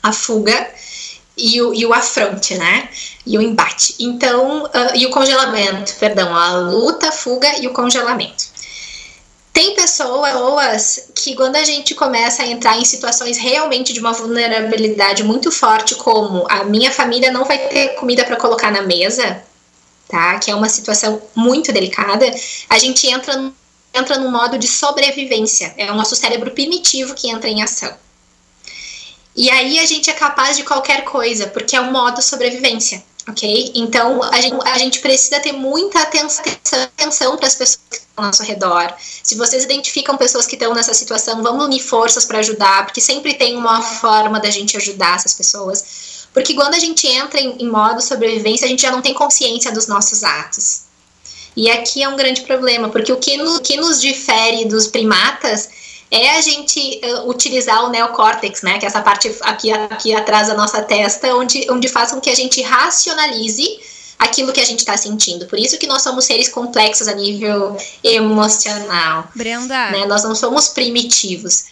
[0.00, 0.70] a fuga
[1.36, 2.88] e o, e o afronte, né?
[3.26, 3.96] E o embate.
[3.98, 8.44] Então, uh, e o congelamento, perdão, a luta, a fuga e o congelamento.
[9.52, 15.24] Tem pessoas que, quando a gente começa a entrar em situações realmente de uma vulnerabilidade
[15.24, 19.42] muito forte, como a minha família não vai ter comida para colocar na mesa,
[20.10, 20.38] tá?
[20.38, 22.26] Que é uma situação muito delicada,
[22.68, 23.52] a gente entra,
[23.94, 25.72] entra num modo de sobrevivência.
[25.76, 27.94] É o nosso cérebro primitivo que entra em ação.
[29.34, 33.72] E aí a gente é capaz de qualquer coisa, porque é um modo sobrevivência, ok?
[33.74, 38.24] Então a gente, a gente precisa ter muita atenção, atenção para as pessoas que estão
[38.24, 38.92] ao nosso redor.
[39.22, 43.34] Se vocês identificam pessoas que estão nessa situação, vamos unir forças para ajudar, porque sempre
[43.34, 47.68] tem uma forma da gente ajudar essas pessoas porque quando a gente entra em, em
[47.68, 50.82] modo sobrevivência, a gente já não tem consciência dos nossos atos.
[51.56, 55.68] E aqui é um grande problema, porque o que, no, que nos difere dos primatas
[56.10, 60.48] é a gente uh, utilizar o neocórtex, né, que é essa parte aqui, aqui atrás
[60.48, 63.80] da nossa testa, onde, onde faz com que a gente racionalize
[64.18, 65.46] aquilo que a gente está sentindo.
[65.46, 69.28] Por isso que nós somos seres complexos a nível emocional.
[69.34, 69.90] Brenda.
[69.90, 70.04] Né?
[70.06, 71.64] Nós não somos primitivos.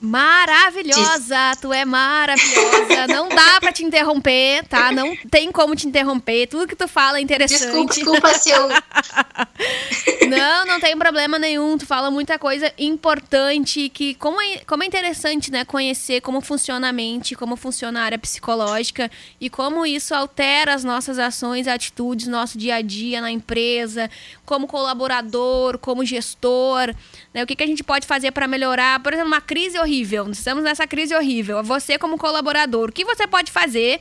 [0.00, 3.06] Maravilhosa, tu é maravilhosa.
[3.12, 4.90] Não dá pra te interromper, tá?
[4.90, 6.46] Não tem como te interromper.
[6.46, 7.96] Tudo que tu fala é interessante.
[7.96, 8.68] Desculpa, desculpa se eu.
[10.28, 11.76] não, não tem problema nenhum.
[11.76, 16.88] Tu fala muita coisa importante que como é, como é interessante, né, conhecer como funciona
[16.88, 22.26] a mente, como funciona a área psicológica e como isso altera as nossas ações, atitudes,
[22.26, 24.10] nosso dia a dia na empresa,
[24.46, 26.94] como colaborador, como gestor,
[27.34, 27.42] né?
[27.42, 29.00] O que, que a gente pode fazer para melhorar?
[29.00, 29.89] Por exemplo, uma crise horrível.
[29.90, 31.62] Estamos nessa crise horrível.
[31.62, 34.00] Você, como colaborador, o que você pode fazer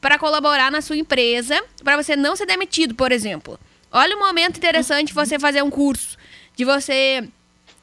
[0.00, 3.58] para colaborar na sua empresa, para você não ser demitido, por exemplo?
[3.90, 6.16] Olha um momento interessante você fazer um curso,
[6.56, 7.28] de você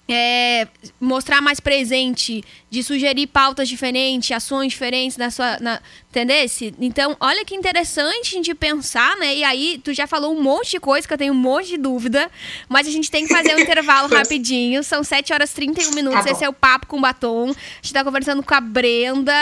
[0.07, 0.67] é,
[0.99, 5.57] mostrar mais presente, de sugerir pautas diferentes, ações diferentes na sua.
[5.59, 6.73] Na, entendesse?
[6.79, 9.35] Então, olha que interessante a gente pensar, né?
[9.35, 11.77] E aí, tu já falou um monte de coisa que eu tenho um monte de
[11.77, 12.29] dúvida,
[12.69, 14.83] mas a gente tem que fazer um intervalo rapidinho.
[14.83, 16.23] São 7 horas e 31 minutos.
[16.23, 17.49] Tá Esse é o Papo com Batom.
[17.49, 19.33] A gente tá conversando com a Brenda,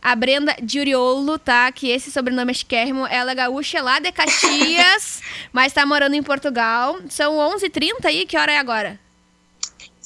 [0.00, 1.70] a Brenda Diuriolo, tá?
[1.72, 3.06] Que esse sobrenome é chiquérrimo.
[3.06, 5.20] Ela é gaúcha lá de Caxias,
[5.52, 6.98] mas tá morando em Portugal.
[7.08, 9.05] São 11h30 aí, que hora é agora?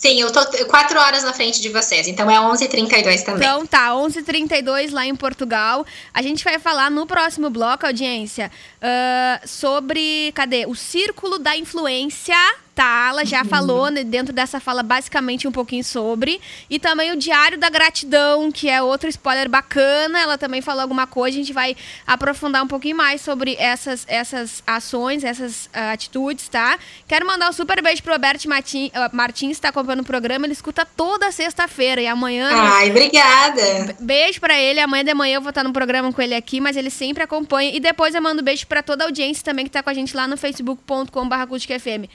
[0.01, 3.47] Sim, eu tô quatro horas na frente de vocês, então é 11h32 também.
[3.47, 5.85] Então tá, 11h32 lá em Portugal.
[6.15, 10.65] A gente vai falar no próximo bloco, audiência, uh, sobre, cadê?
[10.65, 12.35] O círculo da influência
[12.75, 13.09] tá?
[13.11, 13.49] Ela já uhum.
[13.49, 16.41] falou né, dentro dessa fala basicamente um pouquinho sobre.
[16.69, 20.21] E também o Diário da Gratidão, que é outro spoiler bacana.
[20.21, 21.37] Ela também falou alguma coisa.
[21.37, 26.79] A gente vai aprofundar um pouquinho mais sobre essas, essas ações, essas uh, atitudes, tá?
[27.07, 30.47] Quero mandar um super beijo pro Roberto Martins, uh, Martins, que tá acompanhando o programa.
[30.47, 32.01] Ele escuta toda sexta-feira.
[32.01, 32.51] E amanhã.
[32.53, 33.97] Ai, obrigada.
[34.01, 34.81] Beijo para ele.
[34.81, 37.75] Amanhã de manhã eu vou estar no programa com ele aqui, mas ele sempre acompanha.
[37.75, 40.17] E depois eu mando beijo para toda a audiência também que tá com a gente
[40.17, 41.41] lá no facebook.com.br
[41.79, 42.09] FM.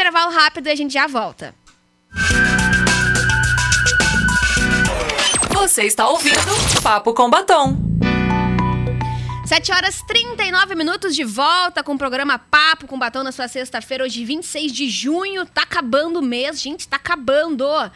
[0.00, 1.54] Intervalo rápido e a gente já volta.
[5.50, 6.40] Você está ouvindo
[6.82, 7.76] Papo com Batom.
[9.44, 14.02] 7 horas 39 minutos de volta com o programa Papo com Batom na sua sexta-feira,
[14.02, 15.44] hoje 26 de junho.
[15.44, 17.66] Tá acabando o mês, gente, tá acabando.
[17.68, 17.92] A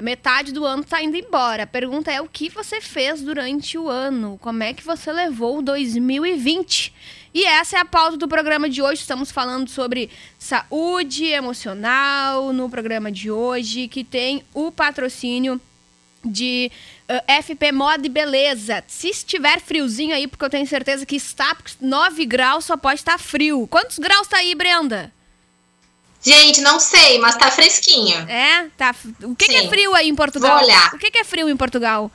[0.00, 1.64] metade do ano tá indo embora.
[1.64, 4.38] A pergunta é o que você fez durante o ano?
[4.40, 6.94] Como é que você levou 2020?
[7.32, 9.02] E essa é a pauta do programa de hoje.
[9.02, 15.60] Estamos falando sobre saúde emocional no programa de hoje, que tem o patrocínio
[16.24, 16.70] de
[17.08, 18.82] uh, FP Moda e Beleza.
[18.86, 23.00] Se estiver friozinho aí, porque eu tenho certeza que está, porque 9 graus só pode
[23.00, 23.66] estar frio.
[23.68, 25.12] Quantos graus tá aí, Brenda?
[26.20, 28.16] Gente, não sei, mas tá fresquinho.
[28.28, 28.68] É?
[28.76, 28.94] Tá.
[29.22, 30.58] O que, que é frio aí em Portugal?
[30.58, 30.94] Vou olhar.
[30.94, 32.10] O que, que é frio em Portugal?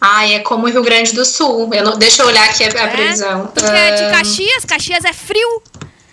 [0.00, 1.68] Ah, é como o Rio Grande do Sul.
[1.74, 2.88] Eu não, deixa eu olhar aqui a, a é?
[2.88, 3.46] previsão.
[3.48, 5.62] Porque é de Caxias, Caxias é frio.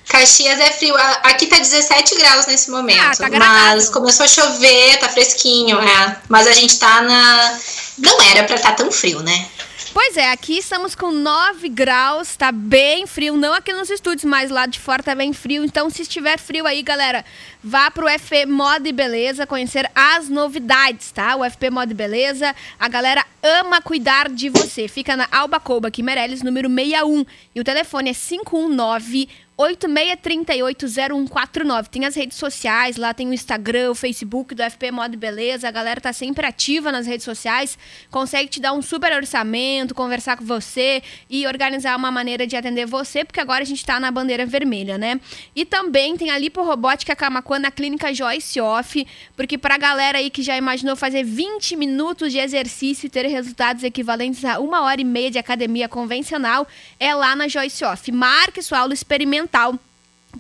[0.09, 0.95] Caxias é frio.
[1.23, 2.99] Aqui tá 17 graus nesse momento.
[3.01, 6.17] Ah, tá mas começou a chover, tá fresquinho, é.
[6.27, 7.59] Mas a gente tá na.
[7.97, 9.47] Não era pra estar tá tão frio, né?
[9.93, 13.37] Pois é, aqui estamos com 9 graus, tá bem frio.
[13.37, 15.63] Não aqui nos estúdios, mas lá de fora tá bem frio.
[15.63, 17.23] Então, se estiver frio aí, galera,
[17.63, 21.35] vá pro FP Moda e Beleza conhecer as novidades, tá?
[21.35, 24.87] O FP Moda e Beleza, a galera ama cuidar de você.
[24.87, 27.25] Fica na Alba Couba, aqui Meirelles, número 61.
[27.55, 31.87] E o telefone é 519 86380149.
[31.87, 35.67] Tem as redes sociais, lá tem o Instagram, o Facebook do FP Moda Beleza.
[35.67, 37.75] A galera tá sempre ativa nas redes sociais,
[38.11, 42.85] consegue te dar um super orçamento, conversar com você e organizar uma maneira de atender
[42.85, 45.19] você, porque agora a gente tá na bandeira vermelha, né?
[45.55, 50.29] E também tem a Lipo Robótica Camacuã na clínica Joyce Off, porque pra galera aí
[50.29, 55.01] que já imaginou fazer 20 minutos de exercício e ter resultados equivalentes a uma hora
[55.01, 56.67] e meia de academia convencional,
[56.99, 58.11] é lá na Joyce Off.
[58.11, 59.79] Marque sua aula experimental mental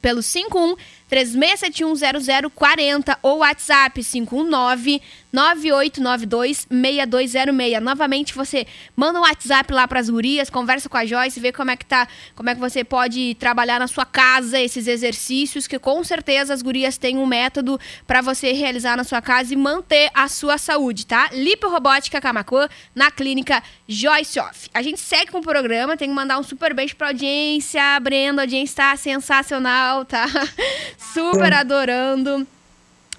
[0.01, 0.75] pelo 51
[1.09, 5.01] 36710040 ou WhatsApp 519
[5.37, 7.79] 9892-6206.
[7.79, 11.69] Novamente, você manda um WhatsApp lá para as gurias, conversa com a Joyce, vê como
[11.69, 15.77] é que tá, como é que você pode trabalhar na sua casa esses exercícios, que
[15.77, 20.09] com certeza as gurias têm um método para você realizar na sua casa e manter
[20.13, 21.29] a sua saúde, tá?
[21.31, 24.67] Lipo Robótica Camacuã, na clínica Joyce Off.
[24.73, 28.41] A gente segue com o programa, tem que mandar um super beijo pra audiência, Brenda,
[28.41, 30.25] a audiência tá sensacional, tá?
[31.13, 32.47] Super adorando.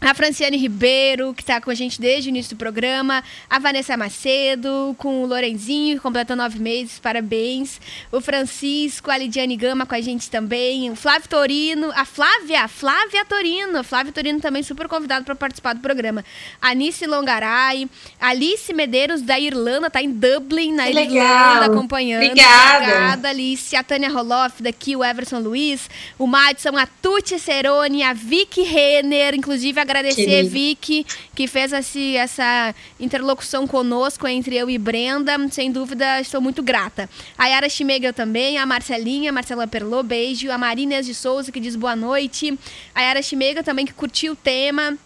[0.01, 3.23] A Franciane Ribeiro, que está com a gente desde o início do programa.
[3.51, 7.81] A Vanessa Macedo, com o Lorenzinho, que completou nove meses, parabéns.
[8.13, 10.89] O Francisco, a Lidiane Gama com a gente também.
[10.89, 13.83] O Flávio Torino, a Flávia, Flávia Torino.
[13.83, 16.25] Flávia Torino também super convidado para participar do programa.
[16.63, 17.89] Anice Longaray,
[18.21, 21.63] Alice Medeiros, da Irlanda, tá em Dublin, na que Irlanda, legal.
[21.65, 22.23] acompanhando.
[22.25, 22.85] Obrigada.
[22.85, 23.75] Obrigada, Alice.
[23.75, 25.91] A Tânia Roloff, daqui, o Everson Luiz.
[26.17, 32.17] O Madison, a Tuti Cerone, a Vicky Renner, inclusive a agradecer Vicky, que fez esse,
[32.17, 35.37] essa interlocução conosco entre eu e Brenda.
[35.51, 37.09] Sem dúvida, estou muito grata.
[37.37, 40.51] A Yara Schmegel também, a Marcelinha, Marcela Perlô, beijo.
[40.51, 42.59] A Marina de Souza, que diz boa noite.
[42.95, 44.97] A Yara Schmegel também, que curtiu o tema.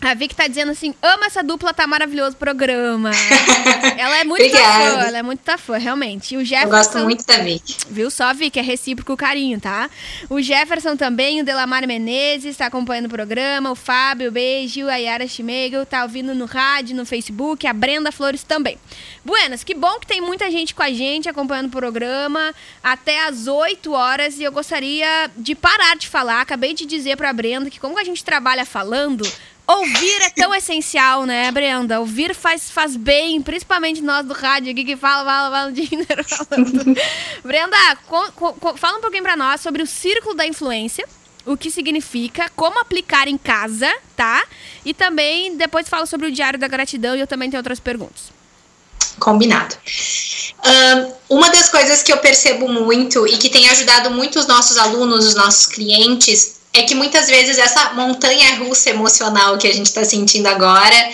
[0.00, 3.10] A Vicky tá dizendo assim, ama essa dupla, tá maravilhoso o programa.
[3.96, 6.34] ela é muito fã, ela é muito fã, realmente.
[6.34, 7.76] E o Jefferson, Eu gosto muito da Vicky.
[7.88, 8.58] Viu só, Vicky?
[8.58, 9.88] É recíproco o carinho, tá?
[10.28, 13.70] O Jefferson também, o Delamar Menezes, tá acompanhando o programa.
[13.70, 14.86] O Fábio, beijo.
[14.86, 17.66] A Yara Schmegel tá ouvindo no rádio, no Facebook.
[17.66, 18.78] A Brenda Flores também.
[19.24, 23.46] Buenas, que bom que tem muita gente com a gente acompanhando o programa até às
[23.46, 24.38] 8 horas.
[24.38, 26.42] E eu gostaria de parar de falar.
[26.42, 29.26] Acabei de dizer pra Brenda que como a gente trabalha falando
[29.66, 31.98] Ouvir é tão essencial, né, Brenda?
[31.98, 35.88] Ouvir faz, faz bem, principalmente nós do rádio aqui que fala, fala, fala o dia
[35.90, 36.96] inteiro falando.
[37.42, 37.76] Brenda,
[38.06, 41.04] co, co, fala um pouquinho pra nós sobre o círculo da influência,
[41.44, 44.44] o que significa, como aplicar em casa, tá?
[44.84, 48.36] E também depois fala sobre o Diário da Gratidão e eu também tenho outras perguntas.
[49.18, 49.74] Combinado.
[51.28, 54.76] Um, uma das coisas que eu percebo muito e que tem ajudado muito os nossos
[54.76, 59.86] alunos, os nossos clientes, é que muitas vezes essa montanha russa emocional que a gente
[59.86, 61.10] está sentindo agora,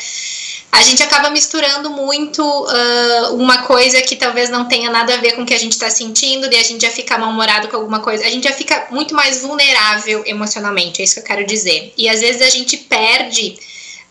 [0.72, 5.32] a gente acaba misturando muito uh, uma coisa que talvez não tenha nada a ver
[5.32, 8.00] com o que a gente está sentindo, e a gente já fica mal-humorado com alguma
[8.00, 11.92] coisa, a gente já fica muito mais vulnerável emocionalmente, é isso que eu quero dizer.
[11.96, 13.58] E às vezes a gente perde.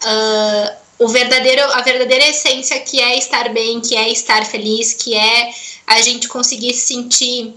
[0.04, 5.16] Uh, o verdadeiro, a verdadeira essência que é estar bem, que é estar feliz, que
[5.16, 5.50] é
[5.88, 7.56] a gente conseguir se sentir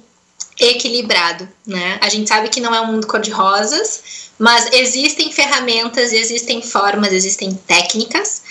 [0.58, 1.98] equilibrado, né?
[2.00, 7.54] A gente sabe que não é um mundo cor-de-rosas, mas existem ferramentas, existem formas, existem
[7.54, 8.42] técnicas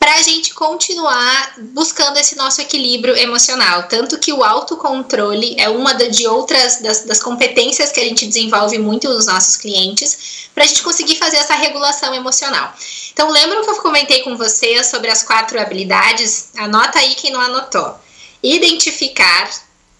[0.00, 3.82] para a gente continuar buscando esse nosso equilíbrio emocional.
[3.82, 8.78] Tanto que o autocontrole é uma de outras das, das competências que a gente desenvolve
[8.78, 12.72] muito nos nossos clientes para a gente conseguir fazer essa regulação emocional.
[13.12, 16.48] Então, lembram que eu comentei com vocês sobre as quatro habilidades?
[16.56, 17.94] Anota aí quem não anotou.
[18.42, 19.50] Identificar,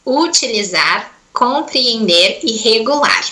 [0.06, 3.24] utilizar, compreender e regular.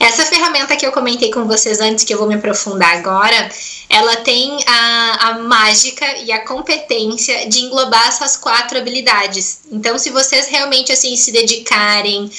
[0.00, 3.50] Essa ferramenta que eu comentei com vocês antes, que eu vou me aprofundar agora,
[3.86, 9.60] ela tem a, a mágica e a competência de englobar essas quatro habilidades.
[9.70, 12.30] Então, se vocês realmente assim se dedicarem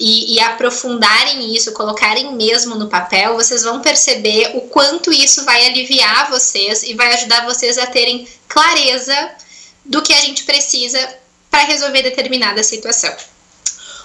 [0.00, 5.66] e, e aprofundarem isso, colocarem mesmo no papel, vocês vão perceber o quanto isso vai
[5.66, 9.30] aliviar vocês e vai ajudar vocês a terem clareza
[9.84, 10.98] do que a gente precisa
[11.50, 13.14] para resolver determinada situação.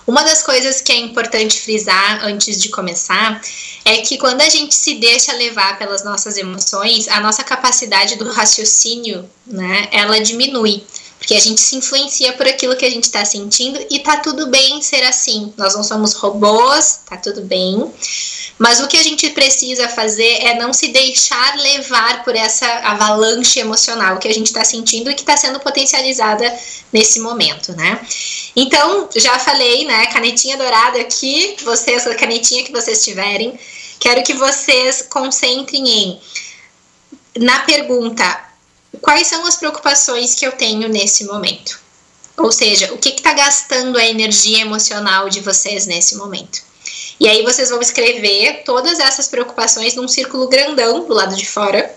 [0.08, 3.42] Uma das coisas que é importante frisar antes de começar
[3.86, 8.30] é que quando a gente se deixa levar pelas nossas emoções, a nossa capacidade do
[8.30, 10.84] raciocínio, né, ela diminui.
[11.20, 14.48] Porque a gente se influencia por aquilo que a gente está sentindo e tá tudo
[14.48, 15.54] bem ser assim.
[15.58, 17.94] Nós não somos robôs, tá tudo bem.
[18.58, 23.60] Mas o que a gente precisa fazer é não se deixar levar por essa avalanche
[23.60, 26.58] emocional que a gente está sentindo e que está sendo potencializada
[26.92, 28.00] nesse momento, né?
[28.56, 30.08] Então, já falei, né?
[30.08, 33.58] Canetinha dourada aqui, vocês, a canetinha que vocês tiverem,
[34.00, 36.22] quero que vocês concentrem em
[37.38, 38.49] na pergunta
[39.02, 41.80] quais são as preocupações que eu tenho nesse momento?
[42.38, 46.62] Ou seja, o que está gastando a energia emocional de vocês nesse momento?
[47.20, 51.94] E aí vocês vão escrever todas essas preocupações num círculo grandão do lado de fora.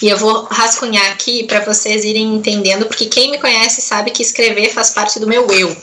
[0.00, 4.22] E eu vou rascunhar aqui para vocês irem entendendo, porque quem me conhece sabe que
[4.22, 5.76] escrever faz parte do meu eu.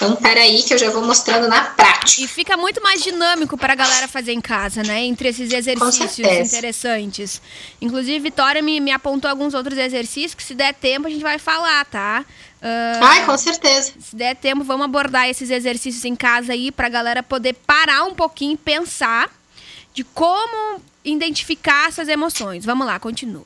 [0.00, 2.22] Então, peraí que eu já vou mostrando na prática.
[2.22, 5.02] E fica muito mais dinâmico para a galera fazer em casa, né?
[5.04, 7.42] Entre esses exercícios interessantes.
[7.82, 11.38] Inclusive, Vitória me, me apontou alguns outros exercícios que, se der tempo, a gente vai
[11.38, 12.24] falar, tá?
[12.62, 13.92] Uh, Ai, com certeza.
[14.00, 18.04] Se der tempo, vamos abordar esses exercícios em casa aí para a galera poder parar
[18.04, 19.30] um pouquinho e pensar
[19.92, 22.64] de como identificar essas emoções.
[22.64, 23.44] Vamos lá, continua.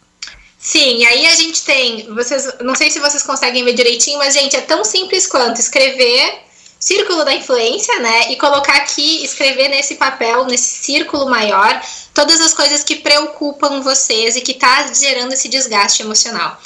[0.56, 4.56] Sim, aí a gente tem, vocês, não sei se vocês conseguem ver direitinho, mas gente,
[4.56, 6.43] é tão simples quanto escrever
[6.84, 11.80] círculo da influência, né, e colocar aqui, escrever nesse papel, nesse círculo maior,
[12.12, 16.60] todas as coisas que preocupam vocês e que tá gerando esse desgaste emocional.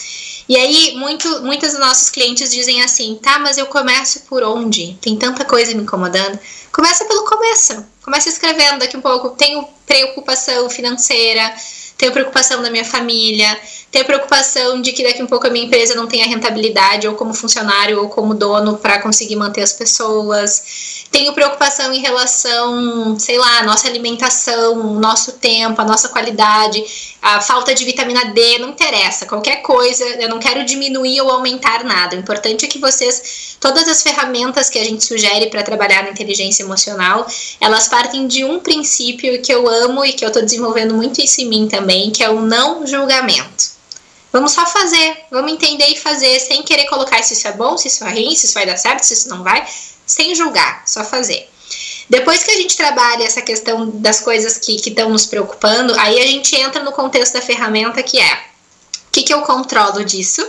[0.49, 4.99] E aí, muito, muitos dos nossos clientes dizem assim, tá, mas eu começo por onde?
[5.01, 6.37] Tem tanta coisa me incomodando.
[6.73, 7.87] Começa pelo começo.
[8.03, 9.31] Começa escrevendo daqui um pouco.
[9.31, 11.55] Tenho preocupação financeira,
[11.99, 15.65] tenho preocupação da minha família, ter preocupação de que daqui a um pouco a minha
[15.65, 21.07] empresa não tenha rentabilidade, ou como funcionário, ou como dono, para conseguir manter as pessoas.
[21.11, 26.85] Tenho preocupação em relação, sei lá, nossa alimentação, nosso tempo, a nossa qualidade,
[27.23, 31.83] a falta de vitamina D, não interessa, qualquer coisa, eu não quero diminuir ou aumentar
[31.83, 32.15] nada.
[32.15, 36.11] O importante é que vocês, todas as ferramentas que a gente sugere para trabalhar na
[36.11, 37.27] inteligência emocional,
[37.59, 41.41] elas partem de um princípio que eu amo e que eu estou desenvolvendo muito isso
[41.41, 43.78] em mim também, que é o não julgamento.
[44.33, 47.89] Vamos só fazer, vamos entender e fazer, sem querer colocar se isso é bom, se
[47.89, 49.67] isso é ruim, se isso vai dar certo, se isso não vai,
[50.07, 51.49] sem julgar, só fazer.
[52.11, 56.27] Depois que a gente trabalha essa questão das coisas que estão nos preocupando, aí a
[56.27, 60.47] gente entra no contexto da ferramenta que é o que, que eu controlo disso,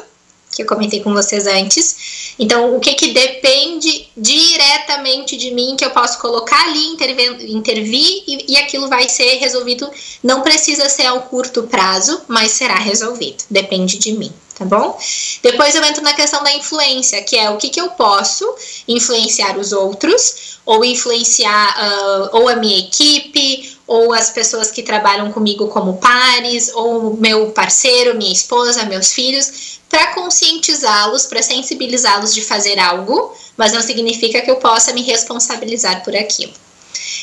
[0.60, 2.34] que eu comentei com vocês antes.
[2.38, 6.98] Então, o que, que depende diretamente de mim, que eu posso colocar ali,
[7.50, 9.90] intervir, e, e aquilo vai ser resolvido.
[10.22, 13.44] Não precisa ser ao curto prazo, mas será resolvido.
[13.50, 15.00] Depende de mim tá bom?
[15.42, 18.46] Depois eu entro na questão da influência, que é o que, que eu posso
[18.90, 25.32] influenciar os outros, ou influenciar uh, ou a minha equipe, ou as pessoas que trabalham
[25.32, 32.42] comigo como pares, ou meu parceiro, minha esposa, meus filhos, para conscientizá-los, para sensibilizá-los de
[32.42, 36.54] fazer algo, mas não significa que eu possa me responsabilizar por aquilo.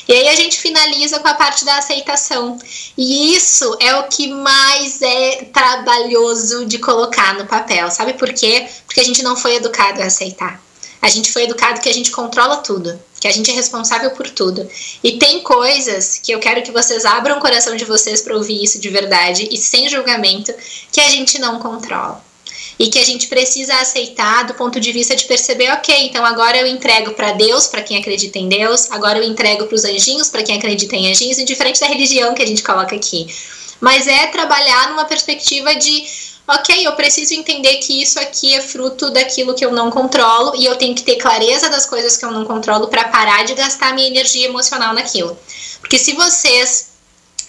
[0.09, 2.59] E aí a gente finaliza com a parte da aceitação.
[2.99, 7.89] E isso é o que mais é trabalhoso de colocar no papel.
[7.93, 8.67] Sabe por quê?
[8.87, 10.66] Porque a gente não foi educado a aceitar.
[11.01, 14.29] A gente foi educado que a gente controla tudo, que a gente é responsável por
[14.29, 14.69] tudo.
[15.03, 18.63] E tem coisas que eu quero que vocês abram o coração de vocês para ouvir
[18.63, 20.53] isso de verdade e sem julgamento,
[20.91, 22.25] que a gente não controla
[22.79, 26.59] e que a gente precisa aceitar do ponto de vista de perceber, ok, então agora
[26.59, 30.29] eu entrego para Deus, para quem acredita em Deus, agora eu entrego para os anjinhos,
[30.29, 33.27] para quem acredita em anjinhos, indiferente da religião que a gente coloca aqui.
[33.81, 36.05] Mas é trabalhar numa perspectiva de,
[36.47, 40.65] ok, eu preciso entender que isso aqui é fruto daquilo que eu não controlo e
[40.65, 43.95] eu tenho que ter clareza das coisas que eu não controlo para parar de gastar
[43.95, 45.37] minha energia emocional naquilo.
[45.81, 46.96] Porque se vocês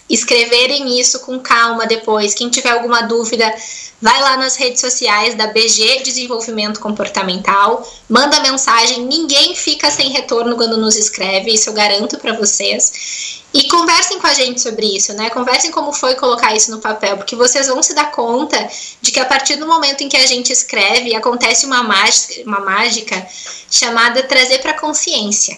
[0.08, 2.34] escreverem isso com calma depois.
[2.34, 3.52] Quem tiver alguma dúvida,
[4.00, 9.04] vai lá nas redes sociais da BG Desenvolvimento Comportamental, manda mensagem.
[9.04, 13.42] Ninguém fica sem retorno quando nos escreve, isso eu garanto para vocês.
[13.52, 15.30] E conversem com a gente sobre isso, né?
[15.30, 18.68] Conversem como foi colocar isso no papel, porque vocês vão se dar conta
[19.00, 22.60] de que a partir do momento em que a gente escreve, acontece uma mágica, uma
[22.60, 23.26] mágica
[23.70, 25.56] chamada trazer para consciência.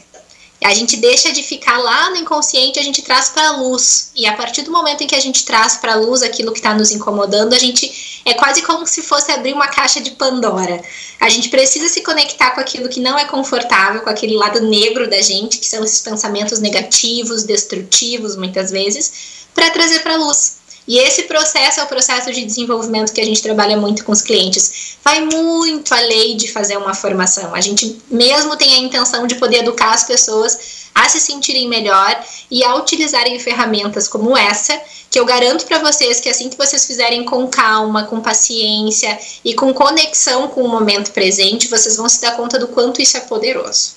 [0.63, 4.11] A gente deixa de ficar lá no inconsciente, a gente traz para a luz.
[4.15, 6.59] E a partir do momento em que a gente traz para a luz aquilo que
[6.59, 10.83] está nos incomodando, a gente é quase como se fosse abrir uma caixa de Pandora.
[11.19, 15.09] A gente precisa se conectar com aquilo que não é confortável, com aquele lado negro
[15.09, 19.13] da gente, que são esses pensamentos negativos, destrutivos, muitas vezes,
[19.55, 20.60] para trazer para a luz.
[20.87, 24.23] E esse processo é o processo de desenvolvimento que a gente trabalha muito com os
[24.23, 24.97] clientes.
[25.05, 27.55] Vai muito além de fazer uma formação.
[27.55, 32.23] A gente mesmo tem a intenção de poder educar as pessoas a se sentirem melhor
[32.51, 36.85] e a utilizarem ferramentas como essa, que eu garanto para vocês que assim que vocês
[36.85, 42.21] fizerem com calma, com paciência e com conexão com o momento presente, vocês vão se
[42.21, 43.95] dar conta do quanto isso é poderoso.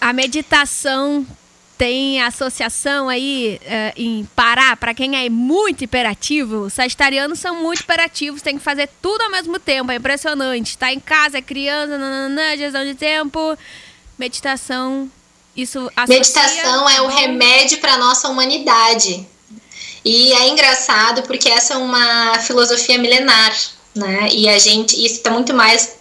[0.00, 1.26] A meditação
[1.80, 7.80] tem associação aí uh, em parar, para quem é muito hiperativo, os sagitarianos são muito
[7.80, 10.76] hiperativos, tem que fazer tudo ao mesmo tempo, é impressionante.
[10.76, 13.56] Tá em casa, é criança, nananã, gestão de tempo,
[14.18, 15.10] meditação,
[15.56, 16.18] isso associa...
[16.18, 19.26] Meditação é o remédio para nossa humanidade.
[20.04, 23.58] E é engraçado porque essa é uma filosofia milenar,
[23.94, 24.28] né?
[24.30, 25.96] E a gente, isso está muito mais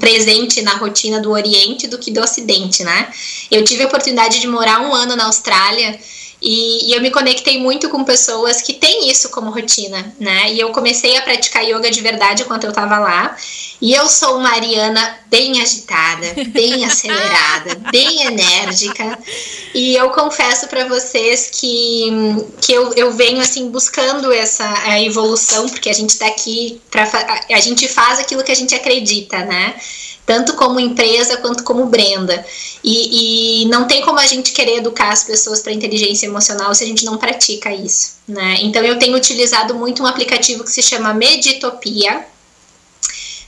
[0.00, 3.12] presente na rotina do Oriente do que do Ocidente, né?
[3.50, 5.98] Eu tive a oportunidade de morar um ano na Austrália
[6.46, 10.52] e, e, eu me conectei muito com pessoas que têm isso como rotina, né?
[10.52, 13.34] E eu comecei a praticar yoga de verdade enquanto eu estava lá.
[13.80, 19.18] E eu sou uma Ariana bem agitada, bem acelerada, bem enérgica.
[19.74, 22.10] E eu confesso para vocês que,
[22.60, 27.10] que eu, eu venho assim buscando essa evolução, porque a gente está aqui para
[27.50, 29.74] a gente faz aquilo que a gente acredita, né?
[30.26, 32.44] Tanto como empresa quanto como Brenda.
[32.82, 36.84] E, e não tem como a gente querer educar as pessoas para inteligência emocional se
[36.84, 38.58] a gente não pratica isso, né?
[38.60, 42.26] Então eu tenho utilizado muito um aplicativo que se chama Meditopia.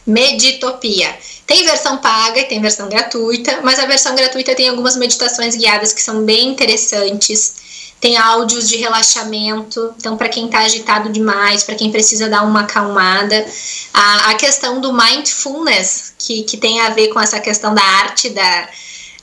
[0.07, 1.17] Meditopia.
[1.47, 5.93] Tem versão paga e tem versão gratuita, mas a versão gratuita tem algumas meditações guiadas
[5.93, 7.66] que são bem interessantes
[8.01, 12.61] tem áudios de relaxamento, então para quem está agitado demais, para quem precisa dar uma
[12.61, 13.47] acalmada,
[13.93, 18.31] a, a questão do mindfulness, que, que tem a ver com essa questão da arte
[18.31, 18.69] da,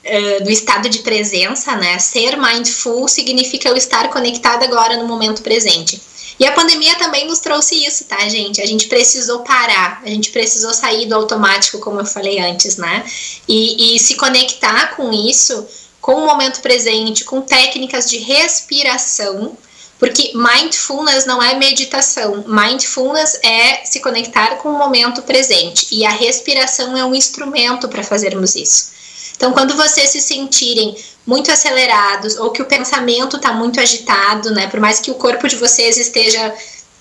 [0.06, 2.00] uh, do estado de presença, né?
[2.00, 6.02] Ser mindful significa eu estar conectado agora no momento presente.
[6.40, 8.60] E a pandemia também nos trouxe isso, tá, gente?
[8.60, 13.06] A gente precisou parar, a gente precisou sair do automático, como eu falei antes, né?
[13.48, 15.66] E, e se conectar com isso,
[16.04, 19.58] com o momento presente, com técnicas de respiração,
[19.98, 26.10] porque mindfulness não é meditação, mindfulness é se conectar com o momento presente e a
[26.10, 28.92] respiração é um instrumento para fazermos isso.
[29.38, 30.94] Então, quando vocês se sentirem
[31.26, 35.48] muito acelerados ou que o pensamento está muito agitado, né, por mais que o corpo
[35.48, 36.54] de vocês esteja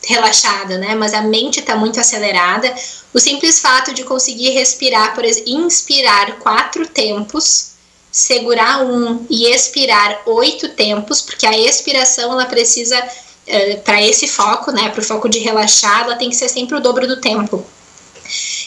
[0.05, 2.73] relaxado, né, mas a mente está muito acelerada,
[3.13, 7.72] o simples fato de conseguir respirar, por exemplo, inspirar quatro tempos
[8.13, 13.11] segurar um e expirar oito tempos, porque a expiração ela precisa, uh,
[13.47, 16.77] eh, para esse foco, né, para o foco de relaxar, ela tem que ser sempre
[16.77, 17.65] o dobro do tempo.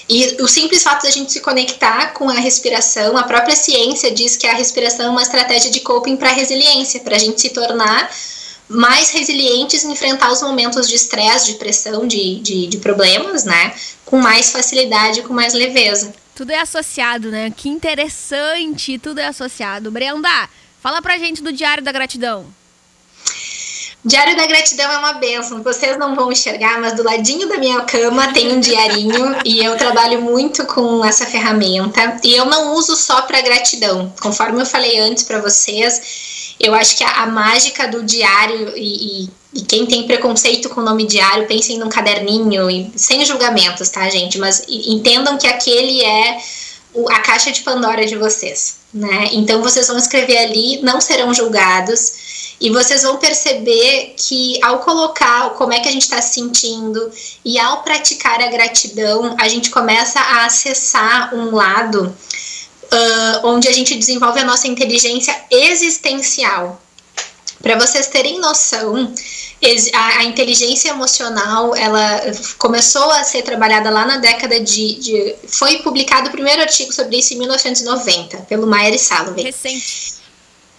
[0.10, 4.36] E o simples fato da gente se conectar com a respiração, a própria ciência diz
[4.36, 8.10] que a respiração é uma estratégia de coping para resiliência, para a gente se tornar
[8.68, 13.74] mais resilientes enfrentar os momentos de estresse, de pressão, de, de, de problemas, né?
[14.04, 16.14] Com mais facilidade, com mais leveza.
[16.36, 17.50] Tudo é associado, né?
[17.56, 19.90] Que interessante, tudo é associado.
[19.90, 20.50] Brenda,
[20.82, 22.46] fala pra gente do Diário da Gratidão.
[24.04, 25.64] Diário da Gratidão é uma benção.
[25.64, 29.76] Vocês não vão enxergar, mas do ladinho da minha cama tem um diarinho e eu
[29.78, 32.20] trabalho muito com essa ferramenta.
[32.24, 34.14] E eu não uso só para gratidão.
[34.22, 39.24] Conforme eu falei antes para vocês, eu acho que a, a mágica do diário e,
[39.24, 43.88] e e quem tem preconceito com o nome diário, pensem num caderninho, e, sem julgamentos,
[43.88, 44.38] tá, gente?
[44.38, 46.38] Mas entendam que aquele é
[46.94, 49.30] o, a caixa de Pandora de vocês, né?
[49.32, 52.26] Então vocês vão escrever ali, não serão julgados.
[52.60, 57.12] E vocês vão perceber que ao colocar como é que a gente está se sentindo
[57.44, 62.16] e ao praticar a gratidão, a gente começa a acessar um lado
[62.84, 66.82] uh, onde a gente desenvolve a nossa inteligência existencial.
[67.62, 69.12] Para vocês terem noção,
[69.94, 72.22] a, a, inteligência emocional ela
[72.58, 77.18] começou a ser trabalhada lá na década de, de, foi publicado o primeiro artigo sobre
[77.18, 79.46] isso em 1990 pelo Mayer e Salovey.
[79.46, 80.15] Recente.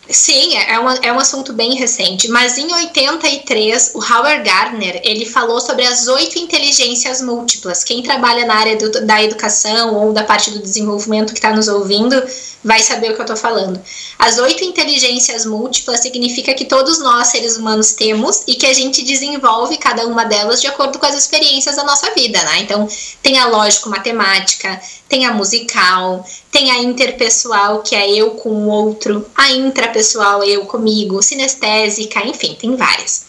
[0.09, 2.29] Sim, é, é, é um assunto bem recente.
[2.29, 7.83] Mas em 83, o Howard Gardner ele falou sobre as oito inteligências múltiplas.
[7.83, 11.67] Quem trabalha na área do, da educação ou da parte do desenvolvimento que está nos
[11.67, 12.23] ouvindo
[12.63, 13.81] vai saber o que eu estou falando.
[14.19, 19.03] As oito inteligências múltiplas significa que todos nós, seres humanos, temos e que a gente
[19.03, 22.61] desenvolve cada uma delas de acordo com as experiências da nossa vida, né?
[22.61, 22.89] Então,
[23.23, 29.25] tem a lógico-matemática, tem a musical, tem a interpessoal, que é eu com o outro,
[29.35, 33.25] a intrapessoal, eu comigo, sinestésica, enfim, tem várias.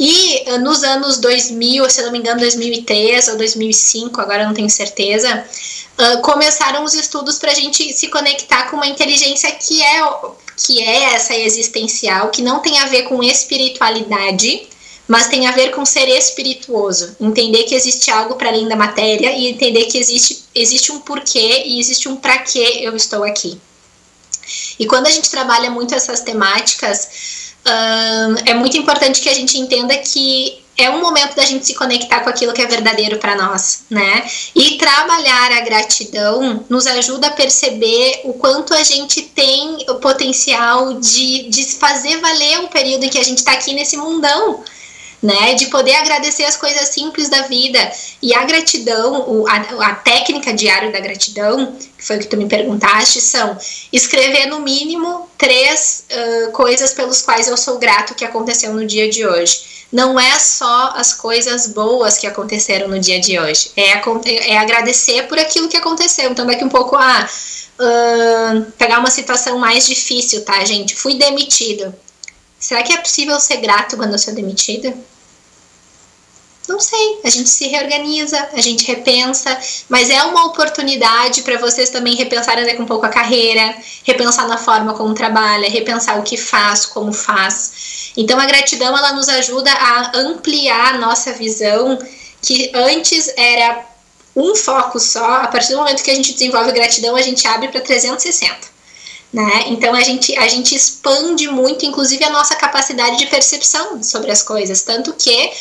[0.00, 4.70] E uh, nos anos 2000, se não me engano, 2003 ou 2005, agora não tenho
[4.70, 5.44] certeza,
[5.98, 10.02] uh, começaram os estudos para a gente se conectar com uma inteligência que é,
[10.56, 14.66] que é essa existencial, que não tem a ver com espiritualidade,
[15.06, 19.32] mas tem a ver com ser espirituoso, entender que existe algo para além da matéria
[19.32, 23.60] e entender que existe, existe um porquê e existe um para que eu estou aqui.
[24.78, 27.52] E quando a gente trabalha muito essas temáticas,
[28.44, 32.20] é muito importante que a gente entenda que é um momento da gente se conectar
[32.20, 34.26] com aquilo que é verdadeiro para nós, né?
[34.54, 40.94] E trabalhar a gratidão nos ajuda a perceber o quanto a gente tem o potencial
[40.94, 44.64] de, de fazer valer o período em que a gente está aqui nesse mundão
[45.22, 45.54] né?
[45.54, 47.78] De poder agradecer as coisas simples da vida.
[48.20, 52.36] E a gratidão, o, a, a, técnica diária da gratidão, que foi o que tu
[52.36, 53.56] me perguntaste, são
[53.92, 59.08] escrever no mínimo três uh, coisas pelos quais eu sou grato que aconteceu no dia
[59.08, 59.86] de hoje.
[59.92, 63.90] Não é só as coisas boas que aconteceram no dia de hoje, é,
[64.50, 66.30] é agradecer por aquilo que aconteceu.
[66.30, 67.28] Então, daqui um pouco, ah,
[67.78, 70.96] uh, pegar uma situação mais difícil, tá, gente?
[70.96, 71.94] Fui demitido.
[72.58, 74.94] Será que é possível ser grato quando eu sou demitida?
[76.82, 79.56] Sei, a gente se reorganiza, a gente repensa,
[79.88, 84.58] mas é uma oportunidade para vocês também repensarem daqui um pouco a carreira, repensar na
[84.58, 88.12] forma como trabalha, repensar o que faz, como faz.
[88.16, 91.96] Então a gratidão ela nos ajuda a ampliar a nossa visão,
[92.42, 93.86] que antes era
[94.34, 97.68] um foco só, a partir do momento que a gente desenvolve gratidão, a gente abre
[97.68, 98.72] para 360.
[99.32, 99.66] Né?
[99.68, 104.42] Então a gente, a gente expande muito, inclusive, a nossa capacidade de percepção sobre as
[104.42, 104.82] coisas.
[104.82, 105.52] Tanto que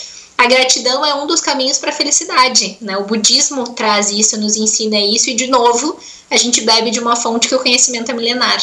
[0.42, 2.76] a gratidão é um dos caminhos para a felicidade.
[2.82, 2.98] Né?
[2.98, 6.00] O budismo traz isso, nos ensina isso, e de novo,
[6.32, 8.60] a gente bebe de uma fonte que o conhecimento é milenar.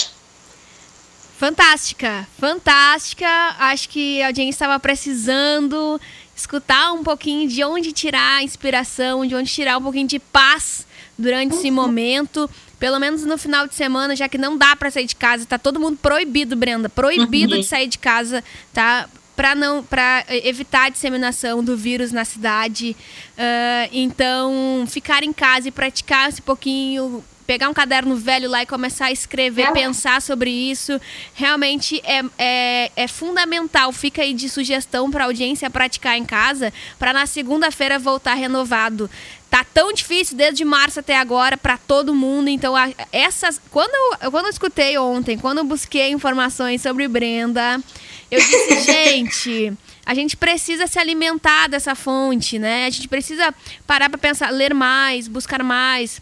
[1.39, 3.29] Fantástica, fantástica.
[3.61, 6.01] Acho que a audiência estava precisando
[6.35, 10.85] escutar um pouquinho de onde tirar a inspiração, de onde tirar um pouquinho de paz
[11.17, 12.51] durante esse momento.
[12.81, 15.59] Pelo menos no final de semana, já que não dá para sair de casa, tá
[15.59, 17.61] todo mundo proibido, Brenda, proibido uhum.
[17.61, 19.09] de sair de casa, tá?
[19.39, 22.97] Para não para evitar a disseminação do vírus na cidade.
[23.35, 28.67] Uh, então, ficar em casa e praticar esse pouquinho pegar um caderno velho lá e
[28.67, 29.73] começar a escrever, é.
[29.73, 31.01] pensar sobre isso,
[31.33, 33.91] realmente é, é, é fundamental.
[33.91, 39.09] Fica aí de sugestão para a audiência praticar em casa, para na segunda-feira voltar renovado.
[39.49, 42.51] Tá tão difícil desde março até agora para todo mundo.
[42.51, 43.59] Então, a, essas.
[43.71, 47.83] Quando eu, quando eu escutei ontem, quando eu busquei informações sobre Brenda,
[48.31, 49.73] eu disse, gente.
[50.05, 52.87] A gente precisa se alimentar dessa fonte, né?
[52.87, 53.55] A gente precisa
[53.87, 56.21] parar para pensar, ler mais, buscar mais,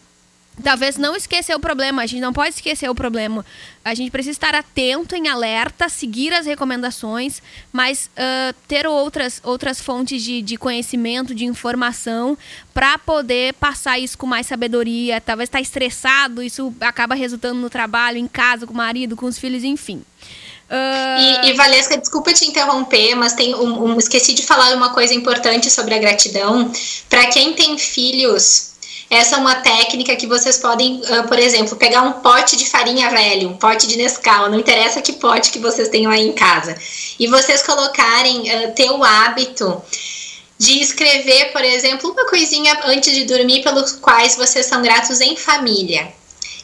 [0.63, 2.03] talvez não esquecer o problema.
[2.03, 3.45] A gente não pode esquecer o problema.
[3.85, 7.41] A gente precisa estar atento, em alerta, seguir as recomendações,
[7.73, 12.37] mas uh, ter outras, outras fontes de, de conhecimento, de informação,
[12.75, 15.21] para poder passar isso com mais sabedoria.
[15.21, 19.27] Talvez estar tá estressado, isso acaba resultando no trabalho, em casa, com o marido, com
[19.27, 20.03] os filhos, enfim.
[20.71, 21.45] Uh...
[21.45, 25.15] E, e, Valesca, desculpa te interromper, mas tem um, um, esqueci de falar uma coisa
[25.15, 26.71] importante sobre a gratidão.
[27.09, 28.73] Para quem tem filhos,
[29.09, 33.09] essa é uma técnica que vocês podem, uh, por exemplo, pegar um pote de farinha
[33.11, 36.77] velho, um pote de Nescau, não interessa que pote que vocês tenham aí em casa,
[37.19, 39.81] e vocês colocarem, uh, ter o hábito
[40.59, 45.37] de escrever, por exemplo, uma coisinha antes de dormir pelos quais vocês são gratos em
[45.37, 46.13] família.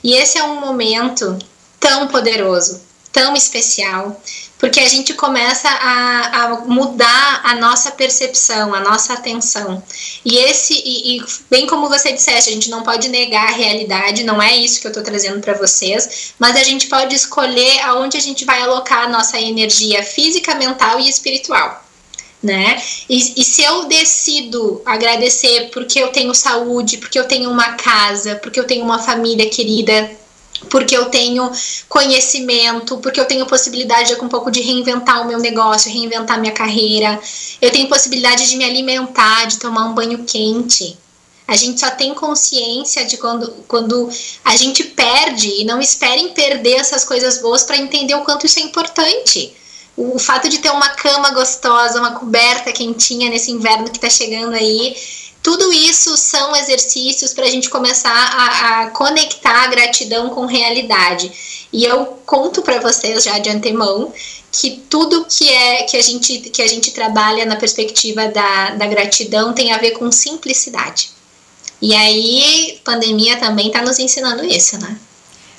[0.03, 1.39] E esse é um momento
[1.79, 2.81] tão poderoso,
[3.13, 4.21] tão especial,
[4.59, 9.83] porque a gente começa a, a, mudar a nossa percepção, a nossa atenção.
[10.25, 14.25] E esse, e, e, bem como você disseste, a gente não pode negar a realidade,
[14.25, 18.17] não é isso que eu estou trazendo para vocês, mas a gente pode escolher aonde
[18.17, 21.83] a gente vai alocar a nossa energia física, mental e espiritual.
[22.41, 22.81] Né?
[23.09, 28.35] E, e se eu decido agradecer porque eu tenho saúde, porque eu tenho uma casa,
[28.37, 30.11] porque eu tenho uma família querida,
[30.69, 31.51] porque eu tenho
[31.89, 36.53] conhecimento, porque eu tenho possibilidade de um pouco de reinventar o meu negócio, reinventar minha
[36.53, 37.21] carreira.
[37.61, 40.97] Eu tenho possibilidade de me alimentar, de tomar um banho quente.
[41.47, 44.09] A gente só tem consciência de quando, quando
[44.45, 48.59] a gente perde e não esperem perder essas coisas boas para entender o quanto isso
[48.59, 49.55] é importante.
[49.97, 54.09] O, o fato de ter uma cama gostosa, uma coberta quentinha nesse inverno que está
[54.09, 54.97] chegando aí,
[55.43, 61.33] tudo isso são exercícios para a gente começar a, a, conectar a gratidão com realidade.
[61.73, 64.13] E eu conto para vocês já de antemão
[64.53, 68.87] que tudo que é que a gente que a gente trabalha na perspectiva da, da
[68.87, 71.11] gratidão tem a ver com simplicidade.
[71.81, 74.97] E aí, pandemia também está nos ensinando isso, né?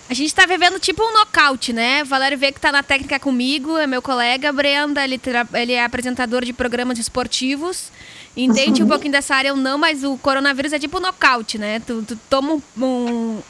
[0.10, 2.04] A gente está vivendo tipo um nocaute, né?
[2.06, 4.54] Valério vê que está na técnica comigo, é meu colega.
[4.54, 5.20] Brenda, ele,
[5.54, 7.92] ele é apresentador de programas esportivos
[8.36, 11.80] entende um pouquinho dessa área ou não, mas o coronavírus é tipo um nocaute, né?
[11.80, 13.42] Tu, tu toma um, um,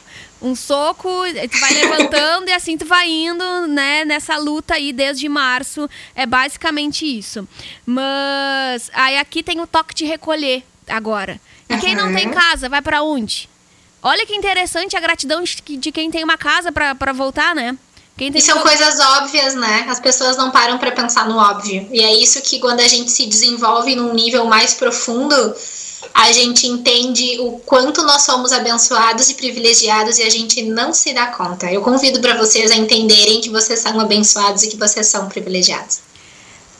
[0.42, 1.08] um, soco,
[1.50, 4.04] tu vai levantando e assim tu vai indo, né?
[4.04, 5.88] Nessa luta aí desde março.
[6.14, 7.46] É basicamente isso.
[7.86, 11.40] Mas aí aqui tem o toque de recolher agora.
[11.68, 13.48] E quem não tem casa, vai para onde?
[14.02, 17.76] Olha que interessante a gratidão de quem tem uma casa para voltar, né?
[18.18, 19.86] E são coisas óbvias, né?
[19.88, 21.88] As pessoas não param para pensar no óbvio.
[21.90, 25.34] E é isso que quando a gente se desenvolve num nível mais profundo,
[26.12, 31.12] a gente entende o quanto nós somos abençoados e privilegiados e a gente não se
[31.12, 31.72] dá conta.
[31.72, 36.00] Eu convido para vocês a entenderem que vocês são abençoados e que vocês são privilegiados.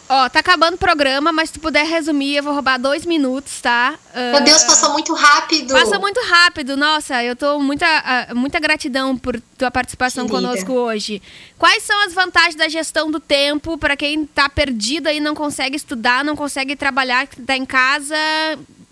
[0.06, 3.60] Ó, tá acabando o programa, mas se tu puder resumir, eu vou roubar dois minutos,
[3.62, 3.94] tá?
[4.14, 5.72] Uh, Meu Deus, passou muito rápido.
[5.72, 6.76] Passou muito rápido.
[6.76, 7.86] Nossa, eu tô muita,
[8.30, 11.22] uh, muita gratidão por tua participação conosco hoje.
[11.58, 15.76] Quais são as vantagens da gestão do tempo para quem tá perdido aí, não consegue
[15.76, 18.16] estudar, não consegue trabalhar, tá em casa?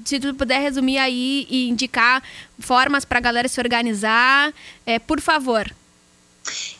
[0.04, 2.22] Se tu puder resumir aí e indicar
[2.58, 4.52] formas para a galera se organizar,
[4.86, 5.70] é, por favor.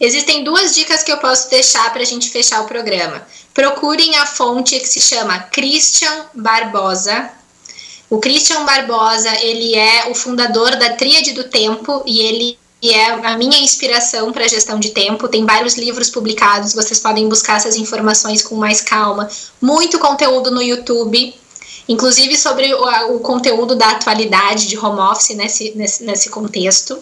[0.01, 3.27] Existem duas dicas que eu posso deixar para a gente fechar o programa.
[3.55, 7.31] Procurem a fonte que se chama Christian Barbosa.
[8.11, 12.59] O Christian Barbosa, ele é o fundador da Tríade do Tempo e ele
[12.91, 15.29] é a minha inspiração para a gestão de tempo.
[15.29, 19.29] Tem vários livros publicados, vocês podem buscar essas informações com mais calma.
[19.61, 21.33] Muito conteúdo no YouTube,
[21.89, 26.99] inclusive sobre o, o conteúdo da atualidade de home office nesse, nesse, nesse contexto.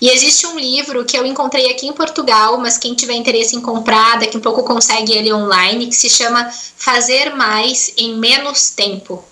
[0.00, 3.60] E existe um livro que eu encontrei aqui em Portugal, mas quem tiver interesse em
[3.60, 9.24] comprar, daqui a pouco consegue ele online, que se chama Fazer Mais em Menos Tempo.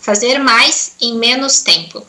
[0.00, 2.02] Fazer mais em menos tempo.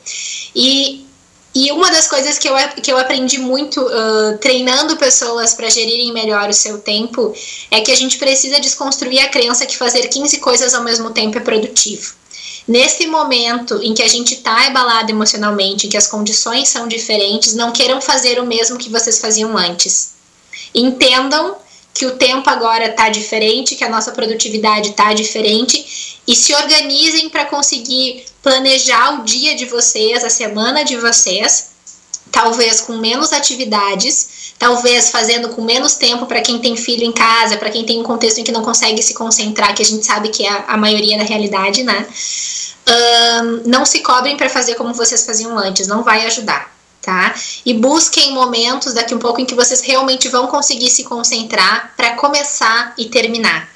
[0.55, 1.05] E,
[1.53, 6.13] e uma das coisas que eu, que eu aprendi muito uh, treinando pessoas para gerirem
[6.13, 7.33] melhor o seu tempo
[7.69, 11.37] é que a gente precisa desconstruir a crença que fazer 15 coisas ao mesmo tempo
[11.37, 12.13] é produtivo.
[12.69, 17.55] Nesse momento em que a gente está abalado emocionalmente, em que as condições são diferentes,
[17.55, 20.11] não queiram fazer o mesmo que vocês faziam antes.
[20.71, 21.57] Entendam
[21.95, 27.27] que o tempo agora está diferente, que a nossa produtividade está diferente e se organizem
[27.27, 31.71] para conseguir planejar o dia de vocês, a semana de vocês,
[32.31, 34.29] talvez com menos atividades,
[34.59, 38.03] talvez fazendo com menos tempo para quem tem filho em casa, para quem tem um
[38.03, 41.17] contexto em que não consegue se concentrar, que a gente sabe que é a maioria
[41.17, 42.05] da realidade, né?
[42.87, 47.33] Um, não se cobrem para fazer como vocês faziam antes, não vai ajudar tá?
[47.65, 52.15] E busquem momentos daqui um pouco em que vocês realmente vão conseguir se concentrar para
[52.15, 53.69] começar e terminar.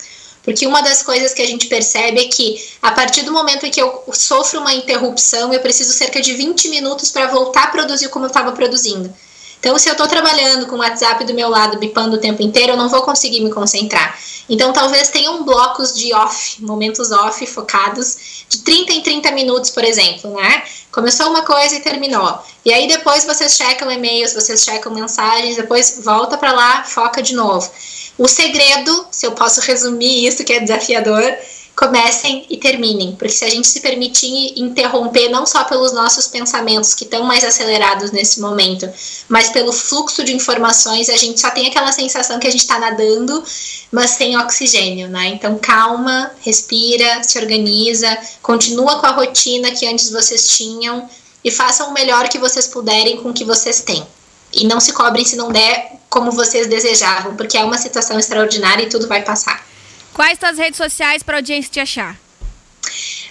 [0.44, 3.72] Porque uma das coisas que a gente percebe é que a partir do momento em
[3.72, 8.10] que eu sofro uma interrupção, eu preciso cerca de 20 minutos para voltar a produzir
[8.10, 9.14] como eu estava produzindo.
[9.64, 12.74] Então, se eu estou trabalhando com o WhatsApp do meu lado, bipando o tempo inteiro,
[12.74, 14.20] eu não vou conseguir me concentrar.
[14.50, 19.86] Então, talvez tenham blocos de off, momentos off focados, de 30 em 30 minutos, por
[19.86, 20.64] exemplo, né?
[20.92, 22.44] Começou uma coisa e terminou.
[22.66, 27.34] E aí depois vocês checam e-mails, vocês checam mensagens, depois volta para lá, foca de
[27.34, 27.72] novo.
[28.18, 31.24] O segredo, se eu posso resumir isso que é desafiador,
[31.76, 36.94] comecem e terminem, porque se a gente se permitir interromper não só pelos nossos pensamentos
[36.94, 38.88] que estão mais acelerados nesse momento,
[39.28, 42.78] mas pelo fluxo de informações, a gente só tem aquela sensação que a gente está
[42.78, 43.44] nadando,
[43.92, 45.30] mas sem oxigênio, né?
[45.30, 51.10] Então calma, respira, se organiza, continua com a rotina que antes vocês tinham
[51.44, 54.06] e façam o melhor que vocês puderem com o que vocês têm.
[54.54, 58.84] E não se cobrem se não der como vocês desejavam, porque é uma situação extraordinária
[58.84, 59.73] e tudo vai passar.
[60.14, 62.16] Quais suas redes sociais para a audiência te achar?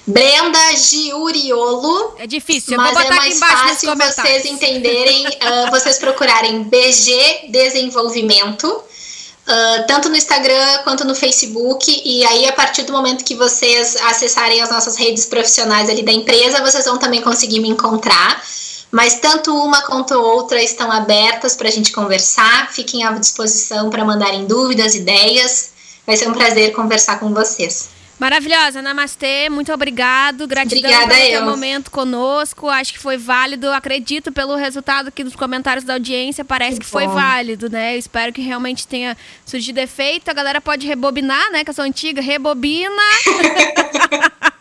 [0.07, 2.15] Brenda Giuriolo.
[2.19, 7.51] É difícil, eu mas vou botar é mais fácil vocês entenderem, uh, vocês procurarem BG
[7.51, 13.37] Desenvolvimento, uh, tanto no Instagram quanto no Facebook, e aí a partir do momento que
[13.37, 18.43] vocês acessarem as nossas redes profissionais ali da empresa, vocês vão também conseguir me encontrar.
[18.91, 22.71] Mas tanto uma quanto outra estão abertas para a gente conversar.
[22.71, 25.72] Fiquem à disposição para mandarem dúvidas, ideias.
[26.07, 27.91] Vai ser um prazer conversar com vocês.
[28.23, 30.47] Maravilhosa, Namastê, muito obrigado.
[30.47, 31.51] Gratidão Obrigada pelo eu.
[31.51, 32.69] momento conosco.
[32.69, 33.69] Acho que foi válido.
[33.73, 36.45] Acredito pelo resultado aqui dos comentários da audiência.
[36.45, 37.97] Parece que, Que foi válido, né?
[37.97, 40.31] Eu espero que realmente tenha surgido efeito.
[40.31, 41.65] A galera pode rebobinar, né?
[41.65, 42.23] Que eu sou antiga.
[42.23, 43.03] Rebobina.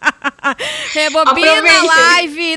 [0.93, 1.87] Rebobina a Aproveitem.
[1.87, 2.50] live,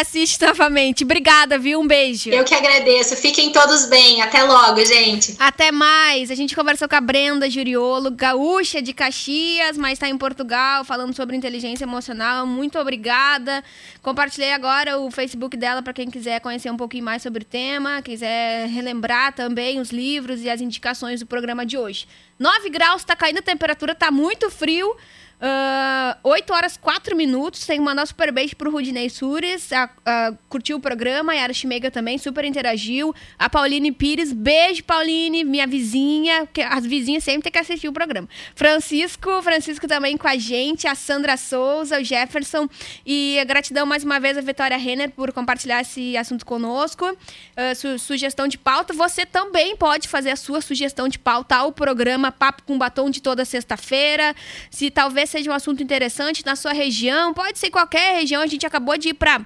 [0.00, 1.04] assiste novamente.
[1.04, 1.80] Obrigada, viu?
[1.80, 2.30] Um beijo.
[2.30, 3.16] Eu que agradeço.
[3.16, 4.22] Fiquem todos bem.
[4.22, 5.36] Até logo, gente.
[5.38, 6.30] Até mais.
[6.30, 11.14] A gente conversou com a Brenda Juriolo, gaúcha de Caxias, mas está em Portugal, falando
[11.14, 12.46] sobre inteligência emocional.
[12.46, 13.62] Muito obrigada.
[14.02, 18.02] Compartilhei agora o Facebook dela para quem quiser conhecer um pouquinho mais sobre o tema,
[18.02, 22.06] quiser relembrar também os livros e as indicações do programa de hoje.
[22.38, 24.96] 9 graus, tá caindo a temperatura, tá muito frio.
[25.40, 27.64] Ah, 8 horas 4 minutos.
[27.64, 29.72] Tem que mandar um super beijo pro Rudinei Sures.
[29.72, 31.32] a- a- curtiu o programa.
[31.32, 33.14] A Yara Schmega também, super interagiu.
[33.38, 36.46] A Pauline Pires, beijo, Pauline, minha vizinha.
[36.52, 38.28] Que as vizinhas sempre têm que assistir o programa.
[38.54, 40.86] Francisco, Francisco também com a gente.
[40.88, 42.68] A Sandra Souza, o Jefferson.
[43.06, 47.16] E a gratidão mais uma vez a Vitória Renner por compartilhar esse assunto conosco.
[47.56, 48.92] Ah, su- sugestão de pauta.
[48.92, 53.22] Você também pode fazer a sua sugestão de pauta ao programa Papo com Batom de
[53.22, 54.34] toda sexta-feira.
[54.70, 58.42] Se talvez seja um assunto interessante na sua região, pode ser qualquer região.
[58.42, 59.40] A gente acabou de ir para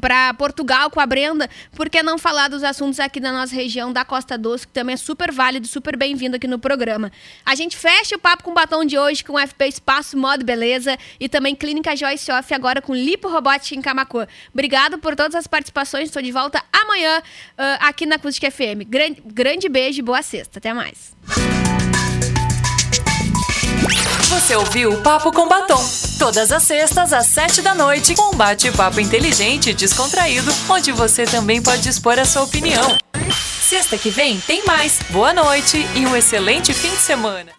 [0.00, 3.92] para Portugal com a Brenda, por que não falar dos assuntos aqui da nossa região
[3.92, 7.12] da Costa Doce, que também é super válido, super bem-vindo aqui no programa.
[7.44, 11.28] A gente fecha o papo com batom de hoje com FP Espaço Modo Beleza e
[11.28, 14.26] também Clínica Joyce Off agora com Lipo Robótica em Camacuã.
[14.52, 17.22] Obrigado por todas as participações, estou de volta amanhã
[17.58, 18.88] ah, aqui na Acústica FM.
[18.88, 21.12] Grande, grande beijo e boa sexta, até mais.
[24.32, 25.84] Você ouviu o Papo com Batom.
[26.18, 31.62] Todas as sextas, às sete da noite, um bate-papo inteligente e descontraído, onde você também
[31.62, 32.96] pode expor a sua opinião.
[33.60, 35.00] Sexta que vem tem mais.
[35.10, 37.52] Boa noite e um excelente fim de semana.